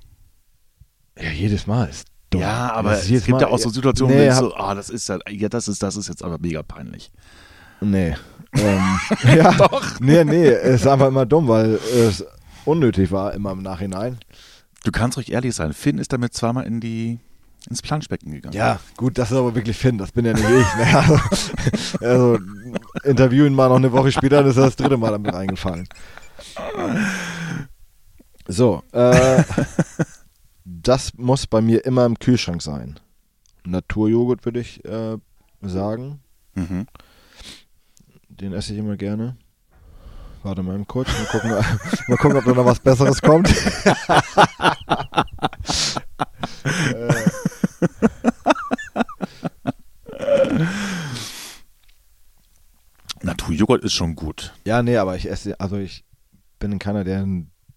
Ja, 1.18 1.30
jedes 1.30 1.66
Mal 1.66 1.88
ist 1.88 2.06
dumm. 2.30 2.40
Ja, 2.40 2.72
aber 2.72 2.92
es 2.94 3.06
gibt 3.08 3.26
ja 3.28 3.34
Mal- 3.34 3.44
auch 3.46 3.58
so 3.58 3.68
Situationen, 3.70 4.16
nee, 4.16 4.26
wo 4.26 4.30
du 4.30 4.36
so, 4.36 4.54
ah, 4.56 4.74
das 4.74 4.88
ist 4.90 5.08
ja, 5.08 5.18
ja, 5.28 5.48
das 5.48 5.68
ist, 5.68 5.82
das 5.82 5.96
ist 5.96 6.08
jetzt 6.08 6.22
aber 6.24 6.38
mega 6.38 6.62
peinlich. 6.62 7.10
Nee. 7.80 8.14
ähm, 8.54 8.98
ja, 9.34 9.52
Doch. 9.52 9.98
Nee, 10.00 10.24
nee, 10.24 10.46
es 10.46 10.82
ist 10.82 10.86
einfach 10.86 11.08
immer 11.08 11.24
dumm, 11.26 11.48
weil 11.48 11.74
es 11.94 12.24
unnötig 12.64 13.10
war, 13.10 13.32
immer 13.34 13.52
im 13.52 13.62
Nachhinein. 13.62 14.18
Du 14.84 14.90
kannst 14.90 15.16
ruhig 15.16 15.32
ehrlich 15.32 15.54
sein. 15.54 15.72
Finn 15.72 15.98
ist 15.98 16.12
damit 16.12 16.34
zweimal 16.34 16.66
in 16.66 16.80
die, 16.80 17.18
ins 17.68 17.82
Planschbecken 17.82 18.32
gegangen. 18.32 18.54
Ja, 18.54 18.80
gut, 18.96 19.18
das 19.18 19.30
ist 19.30 19.36
aber 19.36 19.54
wirklich 19.54 19.76
Finn, 19.76 19.98
das 19.98 20.12
bin 20.12 20.24
ja 20.24 20.32
nicht 20.32 20.44
ich. 20.44 20.66
Ne? 20.76 20.96
Also, 20.98 21.20
also 22.00 22.38
interviewen 23.04 23.54
mal 23.54 23.68
noch 23.68 23.76
eine 23.76 23.92
Woche 23.92 24.10
später, 24.10 24.38
dann 24.38 24.46
ist 24.46 24.56
er 24.56 24.64
das 24.64 24.76
dritte 24.76 24.96
Mal 24.96 25.12
damit 25.12 25.32
reingefallen. 25.32 25.88
So, 28.48 28.82
äh, 28.92 29.44
das 30.64 31.14
muss 31.16 31.46
bei 31.46 31.60
mir 31.60 31.84
immer 31.84 32.04
im 32.04 32.18
Kühlschrank 32.18 32.62
sein. 32.62 32.98
Naturjoghurt 33.64 34.44
würde 34.44 34.60
ich 34.60 34.84
äh, 34.84 35.16
sagen. 35.60 36.20
Mhm. 36.54 36.86
Den 38.28 38.52
esse 38.52 38.72
ich 38.72 38.78
immer 38.80 38.96
gerne. 38.96 39.36
Warte 40.42 40.62
mal 40.62 40.84
kurz. 40.86 41.08
Mal 41.08 41.26
gucken, 41.26 41.50
mal 42.08 42.16
gucken 42.16 42.36
ob 42.38 42.44
da 42.44 42.52
noch 42.52 42.64
was 42.64 42.80
Besseres 42.80 43.20
kommt. 43.20 43.52
Äh. 46.64 47.24
Naturjoghurt 53.22 53.84
ist 53.84 53.92
schon 53.92 54.14
gut. 54.14 54.52
ja, 54.64 54.82
nee, 54.82 54.96
aber 54.96 55.16
ich 55.16 55.28
esse, 55.28 55.58
also 55.60 55.76
ich 55.76 56.04
bin 56.58 56.78
keiner, 56.78 57.04
der 57.04 57.26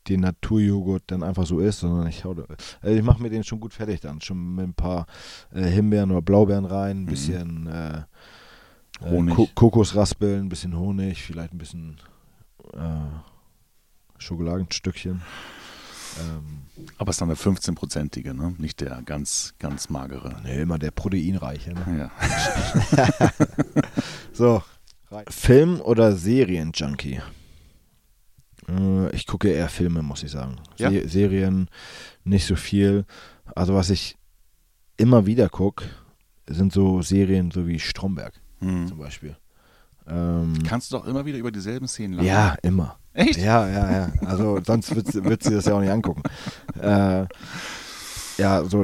den 0.07 0.19
Naturjoghurt 0.21 1.03
dann 1.07 1.23
einfach 1.23 1.45
so 1.45 1.59
isst, 1.59 1.79
sondern 1.79 2.07
ich 2.07 2.23
hau 2.25 2.35
also 2.81 2.95
ich 2.95 3.03
mache 3.03 3.21
mir 3.21 3.29
den 3.29 3.43
schon 3.43 3.59
gut 3.59 3.73
fertig 3.73 4.01
dann. 4.01 4.21
Schon 4.21 4.55
mit 4.55 4.67
ein 4.67 4.73
paar 4.73 5.07
äh, 5.51 5.63
Himbeeren 5.63 6.11
oder 6.11 6.21
Blaubeeren 6.21 6.65
rein, 6.65 7.03
ein 7.03 7.05
bisschen 7.07 7.67
äh, 7.67 7.97
äh, 7.97 9.09
Honig. 9.09 9.35
Ko 9.35 9.49
Kokosraspeln, 9.55 10.45
ein 10.45 10.49
bisschen 10.49 10.77
Honig, 10.77 11.23
vielleicht 11.23 11.53
ein 11.53 11.57
bisschen 11.57 11.97
äh, 12.73 14.19
Schokoladenstückchen. 14.19 15.21
Ähm, 16.19 16.61
Aber 16.97 17.09
es 17.09 17.15
ist 17.15 17.21
dann 17.21 17.27
der 17.29 17.37
15-prozentige, 17.37 18.33
ne? 18.33 18.55
nicht 18.57 18.79
der 18.79 19.01
ganz, 19.03 19.53
ganz 19.59 19.89
magere. 19.89 20.39
nee, 20.43 20.61
immer 20.61 20.79
der 20.79 20.91
proteinreiche. 20.91 21.73
Ne? 21.73 22.09
Ja. 22.97 23.09
So. 24.33 24.63
Film- 25.29 25.79
oder 25.81 26.13
Serien-Junkie? 26.15 27.21
Äh, 28.67 29.09
ich 29.15 29.27
gucke 29.27 29.49
eher 29.49 29.69
Filme, 29.69 30.01
muss 30.01 30.23
ich 30.23 30.31
sagen. 30.31 30.57
Ja? 30.77 30.89
Se 30.89 31.07
Serien 31.07 31.69
nicht 32.23 32.45
so 32.45 32.55
viel. 32.55 33.05
Also 33.55 33.75
was 33.75 33.89
ich 33.89 34.17
immer 34.97 35.25
wieder 35.25 35.47
gucke, 35.49 35.85
sind 36.47 36.73
so 36.73 37.01
Serien 37.01 37.51
so 37.51 37.67
wie 37.67 37.79
Stromberg 37.79 38.33
Hm. 38.59 38.87
zum 38.87 38.97
Beispiel. 38.97 39.35
Ähm, 40.07 40.55
Kannst 40.67 40.91
du 40.91 40.97
doch 40.97 41.05
immer 41.05 41.25
wieder 41.25 41.37
über 41.37 41.51
dieselben 41.51 41.87
Szenen 41.87 42.15
lachen. 42.15 42.27
ja, 42.27 42.55
immer. 42.61 42.97
Echt? 43.13 43.37
Ja, 43.37 43.67
ja, 43.67 43.91
ja. 43.91 44.13
Also 44.25 44.59
sonst 44.63 44.93
wird, 44.93 45.23
wird 45.23 45.43
sie 45.43 45.51
das 45.51 45.65
ja 45.65 45.73
auch 45.73 45.79
nicht 45.79 45.89
angucken. 45.89 46.21
Äh, 46.79 47.25
ja, 48.37 48.63
so 48.65 48.83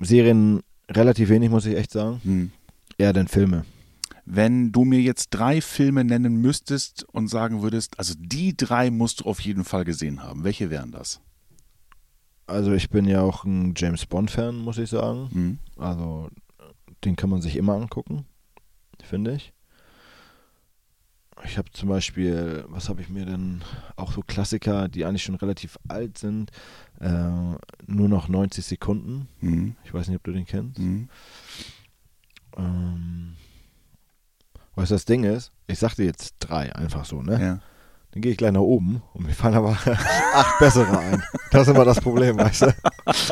Serien 0.00 0.62
relativ 0.88 1.28
wenig, 1.28 1.50
muss 1.50 1.66
ich 1.66 1.76
echt 1.76 1.92
sagen. 1.92 2.20
Hm. 2.24 2.50
Eher 2.98 3.12
denn 3.12 3.28
Filme. 3.28 3.64
Wenn 4.24 4.72
du 4.72 4.84
mir 4.84 5.00
jetzt 5.00 5.30
drei 5.30 5.60
Filme 5.60 6.04
nennen 6.04 6.40
müsstest 6.40 7.04
und 7.12 7.28
sagen 7.28 7.62
würdest, 7.62 7.98
also 7.98 8.14
die 8.18 8.56
drei 8.56 8.90
musst 8.90 9.20
du 9.20 9.24
auf 9.24 9.40
jeden 9.40 9.64
Fall 9.64 9.84
gesehen 9.84 10.22
haben, 10.22 10.42
welche 10.42 10.70
wären 10.70 10.90
das? 10.90 11.20
Also 12.46 12.72
ich 12.72 12.90
bin 12.90 13.06
ja 13.06 13.20
auch 13.20 13.44
ein 13.44 13.74
James 13.76 14.06
Bond-Fan, 14.06 14.56
muss 14.56 14.78
ich 14.78 14.90
sagen. 14.90 15.28
Hm. 15.32 15.58
Also 15.76 16.30
den 17.04 17.14
kann 17.16 17.30
man 17.30 17.42
sich 17.42 17.56
immer 17.56 17.74
angucken, 17.74 18.24
finde 19.02 19.34
ich. 19.34 19.52
Ich 21.44 21.58
habe 21.58 21.70
zum 21.70 21.88
Beispiel, 21.90 22.64
was 22.68 22.88
habe 22.88 23.02
ich 23.02 23.08
mir 23.08 23.26
denn, 23.26 23.62
auch 23.96 24.12
so 24.12 24.22
Klassiker, 24.26 24.88
die 24.88 25.04
eigentlich 25.04 25.22
schon 25.22 25.34
relativ 25.34 25.78
alt 25.86 26.18
sind, 26.18 26.50
äh, 27.00 27.08
nur 27.86 28.08
noch 28.08 28.28
90 28.28 28.64
Sekunden. 28.64 29.28
Hm. 29.40 29.76
Ich 29.84 29.92
weiß 29.92 30.08
nicht, 30.08 30.16
ob 30.16 30.24
du 30.24 30.32
den 30.32 30.46
kennst. 30.46 30.78
Hm. 30.78 31.08
Ähm, 32.56 33.34
was 34.74 34.88
das 34.88 35.04
Ding 35.04 35.24
ist, 35.24 35.52
ich 35.66 35.78
sagte 35.78 36.04
jetzt 36.04 36.36
drei, 36.40 36.74
einfach 36.74 37.04
so, 37.04 37.22
ne? 37.22 37.32
Ja. 37.40 37.58
Dann 38.12 38.22
gehe 38.22 38.32
ich 38.32 38.38
gleich 38.38 38.52
nach 38.52 38.60
oben 38.60 39.02
und 39.12 39.26
mir 39.26 39.34
fallen 39.34 39.54
aber 39.54 39.70
acht 40.34 40.58
bessere 40.58 40.98
ein. 40.98 41.22
Das 41.50 41.68
ist 41.68 41.74
immer 41.74 41.84
das 41.84 42.00
Problem, 42.00 42.38
weißt 42.38 42.62
du? 42.62 42.66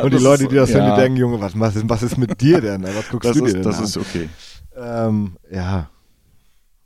Und 0.03 0.11
die 0.11 0.17
Das 0.17 0.23
Leute, 0.23 0.47
die 0.47 0.57
das 0.57 0.71
ja. 0.71 0.77
hören, 0.77 0.95
die 0.95 1.01
denken, 1.01 1.17
Junge, 1.19 1.41
was, 1.41 1.59
was, 1.59 1.77
ist, 1.77 1.89
was 1.89 2.03
ist 2.03 2.19
mit 2.19 2.39
dir 2.41 2.61
denn? 2.61 2.83
Was 2.85 3.09
guckst 3.09 3.31
Das, 3.31 3.37
du 3.37 3.41
dir 3.45 3.47
ist, 3.47 3.55
denn 3.55 3.63
das 3.63 3.79
an? 3.79 3.85
ist 3.85 3.97
okay. 3.97 4.29
Ähm, 4.77 5.37
ja. 5.51 5.89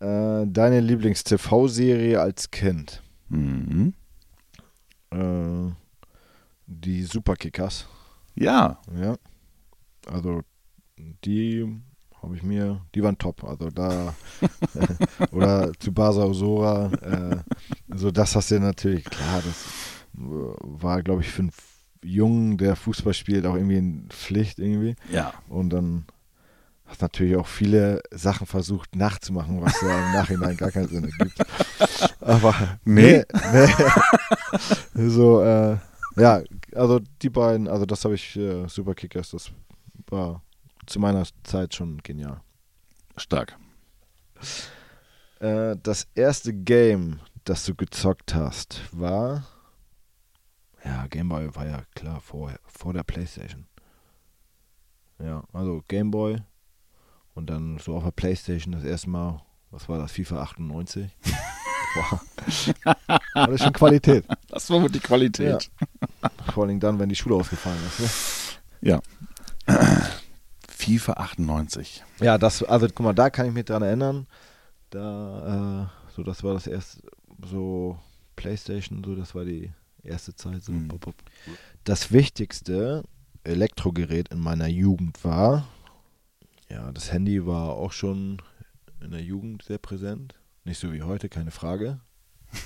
Äh, 0.00 0.46
deine 0.46 0.80
Lieblings-TV-Serie 0.80 2.20
als 2.20 2.50
Kind? 2.50 3.02
Mhm. 3.28 3.94
Äh, 5.10 5.72
die 6.66 7.02
Superkickers. 7.02 7.88
Ja, 8.34 8.80
Ja. 8.94 9.16
Also, 10.06 10.42
die 11.24 11.80
habe 12.22 12.36
ich 12.36 12.42
mir, 12.42 12.80
die 12.94 13.02
waren 13.02 13.18
top. 13.18 13.44
Also 13.44 13.68
da, 13.68 14.14
oder 15.32 15.72
Tsubasa 15.78 16.24
Osora, 16.24 16.90
äh, 17.02 17.36
so 17.94 18.10
das 18.10 18.34
hast 18.34 18.50
du 18.50 18.60
natürlich, 18.60 19.04
klar, 19.04 19.42
das 19.44 19.66
war, 20.12 21.02
glaube 21.02 21.22
ich, 21.22 21.28
für 21.28 21.42
einen 21.42 21.52
Jungen, 22.02 22.56
der 22.58 22.76
Fußball 22.76 23.14
spielt, 23.14 23.44
auch 23.46 23.54
irgendwie 23.54 23.78
eine 23.78 24.02
Pflicht 24.08 24.58
irgendwie. 24.58 24.94
ja. 25.12 25.32
Und 25.48 25.70
dann 25.70 26.04
hast 26.88 27.02
natürlich 27.02 27.36
auch 27.36 27.46
viele 27.46 28.02
Sachen 28.10 28.46
versucht 28.46 28.96
nachzumachen, 28.96 29.60
was 29.60 29.80
ja 29.82 30.06
im 30.06 30.12
Nachhinein 30.12 30.56
gar 30.56 30.70
keinen 30.70 30.88
Sinn 30.88 31.04
ergibt. 31.04 31.38
Aber 32.20 32.54
Nee. 32.84 33.24
nee. 33.52 33.66
nee. 34.94 35.08
so, 35.08 35.42
äh, 35.42 35.76
Ja, 36.16 36.42
also 36.74 37.00
die 37.22 37.30
beiden, 37.30 37.68
also 37.68 37.86
das 37.86 38.04
habe 38.04 38.14
ich, 38.14 38.36
äh, 38.36 38.66
Super 38.68 38.94
Kickers, 38.94 39.30
das 39.30 39.50
war 40.08 40.42
zu 40.86 40.98
meiner 40.98 41.24
Zeit 41.44 41.74
schon 41.74 41.98
genial. 42.02 42.40
Stark. 43.16 43.56
Äh, 45.40 45.76
das 45.82 46.08
erste 46.14 46.52
Game, 46.54 47.20
das 47.44 47.64
du 47.64 47.74
gezockt 47.74 48.34
hast, 48.34 48.80
war. 48.92 49.44
Ja, 50.84 51.06
Gameboy 51.08 51.54
war 51.54 51.66
ja 51.66 51.82
klar 51.94 52.20
vor, 52.20 52.52
vor 52.64 52.92
der 52.94 53.02
Playstation. 53.02 53.66
Ja, 55.18 55.42
also 55.52 55.82
Gameboy 55.88 56.38
und 57.38 57.48
dann 57.48 57.78
so 57.78 57.94
auf 57.94 58.02
der 58.02 58.10
Playstation 58.10 58.72
das 58.72 58.82
erste 58.82 59.08
Mal, 59.08 59.40
was 59.70 59.88
war 59.88 59.96
das, 59.96 60.10
FIFA 60.10 60.42
98? 60.42 61.08
Boah. 61.94 62.20
Das 63.32 63.50
ist 63.50 63.62
schon 63.62 63.72
Qualität. 63.72 64.24
Das 64.48 64.68
war 64.70 64.82
wohl 64.82 64.90
die 64.90 64.98
Qualität. 64.98 65.70
Vor 66.52 66.64
allem 66.64 66.80
dann, 66.80 66.98
wenn 66.98 67.08
die 67.08 67.14
Schule 67.14 67.36
ausgefallen 67.36 67.78
ist. 67.86 68.00
Ne? 68.00 69.00
FIFA 70.68 71.12
98. 71.12 72.02
Ja, 72.20 72.38
das, 72.38 72.64
also 72.64 72.88
guck 72.88 73.00
mal, 73.06 73.12
da 73.12 73.30
kann 73.30 73.46
ich 73.46 73.52
mich 73.52 73.66
dran 73.66 73.82
erinnern. 73.82 74.26
Da, 74.90 75.84
äh, 76.08 76.12
so, 76.16 76.24
das 76.24 76.42
war 76.42 76.54
das 76.54 76.66
erste, 76.66 77.02
so 77.48 77.96
Playstation, 78.34 79.04
so, 79.04 79.14
das 79.14 79.36
war 79.36 79.44
die 79.44 79.70
erste 80.02 80.34
Zeit. 80.34 80.64
So, 80.64 80.72
Mhm. 80.72 80.88
Das 81.84 82.10
wichtigste 82.10 83.04
Elektrogerät 83.44 84.28
in 84.30 84.40
meiner 84.40 84.66
Jugend 84.66 85.22
war, 85.24 85.68
ja, 86.70 86.92
das 86.92 87.12
Handy 87.12 87.46
war 87.46 87.70
auch 87.70 87.92
schon 87.92 88.42
in 89.00 89.10
der 89.10 89.22
Jugend 89.22 89.62
sehr 89.62 89.78
präsent. 89.78 90.34
Nicht 90.64 90.78
so 90.80 90.92
wie 90.92 91.02
heute, 91.02 91.28
keine 91.28 91.50
Frage. 91.50 92.00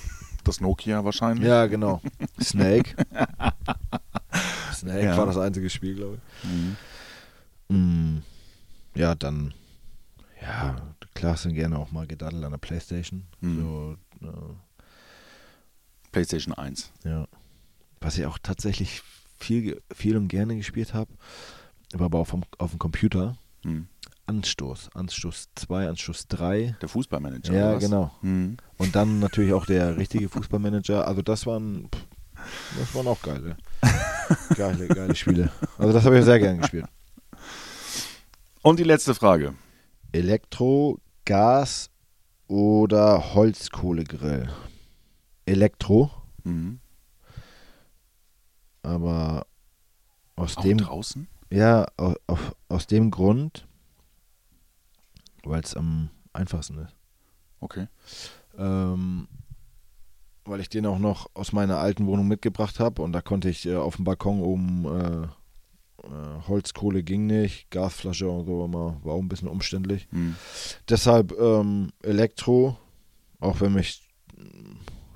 Das 0.45 0.59
Nokia 0.59 1.05
wahrscheinlich. 1.05 1.47
Ja, 1.47 1.67
genau. 1.67 2.01
Snake. 2.41 2.97
Snake 4.73 5.05
Ja. 5.05 5.15
war 5.17 5.25
das 5.25 5.37
einzige 5.37 5.69
Spiel, 5.69 5.95
glaube 5.95 6.19
ich. 6.43 6.49
Mhm. 6.49 6.75
Mm, 7.69 8.23
ja, 8.93 9.15
dann, 9.15 9.53
ja, 10.41 10.75
klar 11.13 11.37
sind 11.37 11.53
gerne 11.53 11.79
auch 11.79 11.93
mal 11.93 12.05
gedaddelt 12.07 12.43
an 12.43 12.51
der 12.51 12.57
Playstation. 12.57 13.23
Mhm. 13.39 13.61
So, 13.61 13.97
äh, 14.27 14.53
PlayStation 16.11 16.53
1. 16.53 16.91
ja. 17.05 17.25
Was 18.01 18.17
ich 18.17 18.25
auch 18.25 18.37
tatsächlich 18.37 19.01
viel, 19.39 19.81
viel 19.93 20.17
und 20.17 20.27
gerne 20.27 20.57
gespielt 20.57 20.93
habe, 20.93 21.09
war 21.93 22.07
aber 22.07 22.19
auf 22.19 22.31
dem, 22.31 22.43
auf 22.57 22.71
dem 22.71 22.79
Computer. 22.79 23.37
Mhm. 23.63 23.87
Anstoß, 24.25 24.89
Anstoß 24.95 25.49
2, 25.55 25.89
Anstoß 25.89 26.27
3. 26.29 26.75
Der 26.81 26.89
Fußballmanager. 26.89 27.53
Ja, 27.53 27.77
genau. 27.77 28.11
Mhm. 28.21 28.57
Und 28.77 28.95
dann 28.95 29.19
natürlich 29.19 29.53
auch 29.53 29.65
der 29.65 29.97
richtige 29.97 30.29
Fußballmanager. 30.29 31.05
Also 31.07 31.21
das 31.21 31.45
waren, 31.45 31.89
das 32.79 32.95
waren 32.95 33.07
auch 33.07 33.21
geile, 33.21 33.57
geile, 34.55 34.87
geile 34.87 35.15
Spiele. 35.15 35.51
Also 35.77 35.91
das 35.93 36.05
habe 36.05 36.17
ich 36.19 36.25
sehr 36.25 36.39
gerne 36.39 36.59
gespielt. 36.59 36.85
Und 38.61 38.79
die 38.79 38.83
letzte 38.85 39.13
Frage. 39.13 39.55
Elektro, 40.13 40.99
Gas 41.25 41.89
oder 42.47 43.33
Holzkohlegrill? 43.33 44.49
Elektro, 45.45 46.11
Mhm. 46.45 46.79
aber 48.83 49.45
aus 50.35 50.57
Auch 50.57 50.61
dem 50.63 50.77
draußen? 50.77 51.27
ja 51.49 51.85
au- 51.97 52.15
auf, 52.27 52.55
aus 52.69 52.87
dem 52.87 53.11
Grund, 53.11 53.67
weil 55.43 55.61
es 55.61 55.75
am 55.75 56.09
einfachsten 56.33 56.77
ist. 56.79 56.95
Okay. 57.59 57.87
Ähm, 58.57 59.27
weil 60.45 60.59
ich 60.59 60.69
den 60.69 60.85
auch 60.85 60.99
noch 60.99 61.29
aus 61.33 61.53
meiner 61.53 61.77
alten 61.77 62.05
Wohnung 62.05 62.27
mitgebracht 62.27 62.79
habe 62.79 63.01
und 63.01 63.13
da 63.13 63.21
konnte 63.21 63.49
ich 63.49 63.65
äh, 63.65 63.75
auf 63.75 63.95
dem 63.95 64.05
Balkon 64.05 64.41
oben 64.41 64.85
äh, 64.85 65.23
äh, 66.03 66.47
Holzkohle 66.47 67.03
ging 67.03 67.27
nicht, 67.27 67.71
Gasflasche 67.71 68.29
und 68.29 68.45
so 68.45 68.65
immer 68.65 68.97
war 69.03 69.13
auch 69.13 69.21
ein 69.21 69.29
bisschen 69.29 69.47
umständlich. 69.47 70.07
Mhm. 70.11 70.35
Deshalb 70.89 71.31
ähm, 71.39 71.91
Elektro, 72.01 72.77
auch 73.39 73.61
wenn 73.61 73.73
mich 73.73 74.01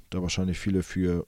da 0.10 0.22
wahrscheinlich 0.22 0.60
viele 0.60 0.84
für 0.84 1.26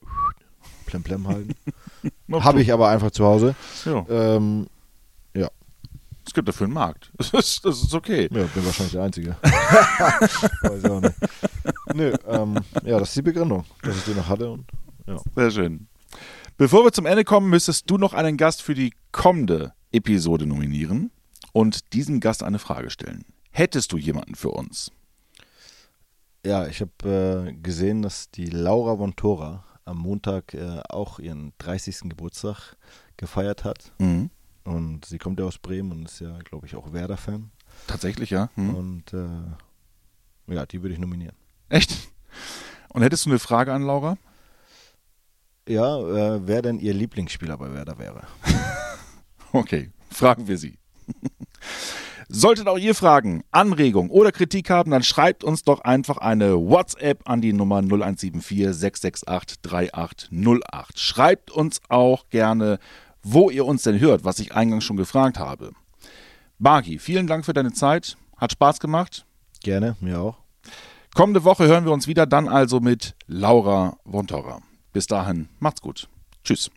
Plemplem 0.86 1.28
halten. 1.28 1.54
Habe 2.32 2.62
ich 2.62 2.72
aber 2.72 2.88
einfach 2.88 3.10
zu 3.10 3.24
Hause. 3.24 3.54
Ja, 3.84 4.06
Ähm, 4.08 4.66
es 6.26 6.34
gibt 6.34 6.48
dafür 6.48 6.66
einen 6.66 6.74
Markt. 6.74 7.10
Das 7.18 7.32
ist, 7.32 7.64
das 7.64 7.82
ist 7.82 7.94
okay. 7.94 8.28
ja, 8.30 8.44
bin 8.44 8.64
wahrscheinlich 8.64 8.92
der 8.92 9.02
Einzige. 9.02 9.36
Weiß 9.42 10.84
ich 10.84 10.90
auch 10.90 11.00
nicht. 11.00 11.14
Nö, 11.94 12.12
ähm, 12.26 12.58
ja, 12.84 12.98
das 12.98 13.08
ist 13.08 13.16
die 13.16 13.22
Begründung, 13.22 13.64
dass 13.82 13.96
ich 13.96 14.04
den 14.04 14.16
noch 14.16 14.28
hatte. 14.28 14.50
Und, 14.50 14.66
Sehr 15.34 15.50
schön. 15.50 15.88
Bevor 16.56 16.84
wir 16.84 16.92
zum 16.92 17.06
Ende 17.06 17.24
kommen, 17.24 17.48
müsstest 17.48 17.90
du 17.90 17.98
noch 17.98 18.12
einen 18.12 18.36
Gast 18.36 18.62
für 18.62 18.74
die 18.74 18.92
kommende 19.12 19.72
Episode 19.92 20.46
nominieren 20.46 21.10
und 21.52 21.92
diesem 21.92 22.20
Gast 22.20 22.42
eine 22.42 22.58
Frage 22.58 22.90
stellen. 22.90 23.24
Hättest 23.50 23.92
du 23.92 23.98
jemanden 23.98 24.34
für 24.34 24.50
uns? 24.50 24.92
ja, 26.44 26.66
ich 26.66 26.80
habe 26.80 27.48
äh, 27.48 27.52
gesehen, 27.52 28.02
dass 28.02 28.30
die 28.30 28.46
Laura 28.46 28.96
von 28.96 29.14
Tora 29.16 29.64
am 29.84 29.98
Montag 29.98 30.54
äh, 30.54 30.80
auch 30.88 31.18
ihren 31.18 31.52
30. 31.58 32.08
Geburtstag 32.08 32.76
gefeiert 33.16 33.64
hat. 33.64 33.92
Mhm. 33.98 34.30
Und 34.70 35.04
sie 35.04 35.18
kommt 35.18 35.40
ja 35.40 35.46
aus 35.46 35.58
Bremen 35.58 35.92
und 35.92 36.04
ist 36.06 36.20
ja, 36.20 36.38
glaube 36.38 36.66
ich, 36.66 36.76
auch 36.76 36.92
Werder-Fan. 36.92 37.50
Tatsächlich, 37.86 38.30
ja. 38.30 38.50
Mhm. 38.56 38.74
Und 38.74 39.12
äh, 39.12 40.54
ja, 40.54 40.66
die 40.66 40.82
würde 40.82 40.94
ich 40.94 41.00
nominieren. 41.00 41.36
Echt? 41.68 41.96
Und 42.88 43.02
hättest 43.02 43.26
du 43.26 43.30
eine 43.30 43.38
Frage 43.38 43.72
an 43.72 43.82
Laura? 43.82 44.16
Ja, 45.68 45.98
äh, 45.98 46.46
wer 46.46 46.62
denn 46.62 46.78
ihr 46.78 46.94
Lieblingsspieler 46.94 47.56
bei 47.56 47.72
Werder 47.72 47.98
wäre? 47.98 48.22
Okay, 49.52 49.90
fragen 50.10 50.46
wir 50.46 50.56
sie. 50.56 50.78
Solltet 52.28 52.68
auch 52.68 52.78
ihr 52.78 52.94
Fragen, 52.94 53.42
Anregungen 53.50 54.12
oder 54.12 54.30
Kritik 54.30 54.70
haben, 54.70 54.92
dann 54.92 55.02
schreibt 55.02 55.42
uns 55.42 55.64
doch 55.64 55.80
einfach 55.80 56.18
eine 56.18 56.54
WhatsApp 56.54 57.28
an 57.28 57.40
die 57.40 57.52
Nummer 57.52 57.78
0174 57.78 58.72
668 58.72 59.60
3808. 59.62 61.00
Schreibt 61.00 61.50
uns 61.50 61.80
auch 61.88 62.28
gerne, 62.28 62.78
wo 63.22 63.50
ihr 63.50 63.66
uns 63.66 63.82
denn 63.82 64.00
hört, 64.00 64.24
was 64.24 64.38
ich 64.38 64.54
eingangs 64.54 64.84
schon 64.84 64.96
gefragt 64.96 65.38
habe. 65.38 65.72
Bagi, 66.58 66.98
vielen 66.98 67.26
Dank 67.26 67.44
für 67.44 67.52
deine 67.54 67.72
Zeit. 67.72 68.16
Hat 68.36 68.52
Spaß 68.52 68.80
gemacht. 68.80 69.26
Gerne, 69.62 69.96
mir 70.00 70.20
auch. 70.20 70.38
Kommende 71.14 71.44
Woche 71.44 71.66
hören 71.66 71.84
wir 71.84 71.92
uns 71.92 72.06
wieder, 72.06 72.26
dann 72.26 72.48
also 72.48 72.80
mit 72.80 73.14
Laura 73.26 73.96
Wontora. 74.04 74.60
Bis 74.92 75.06
dahin, 75.06 75.48
macht's 75.58 75.80
gut. 75.80 76.08
Tschüss. 76.44 76.70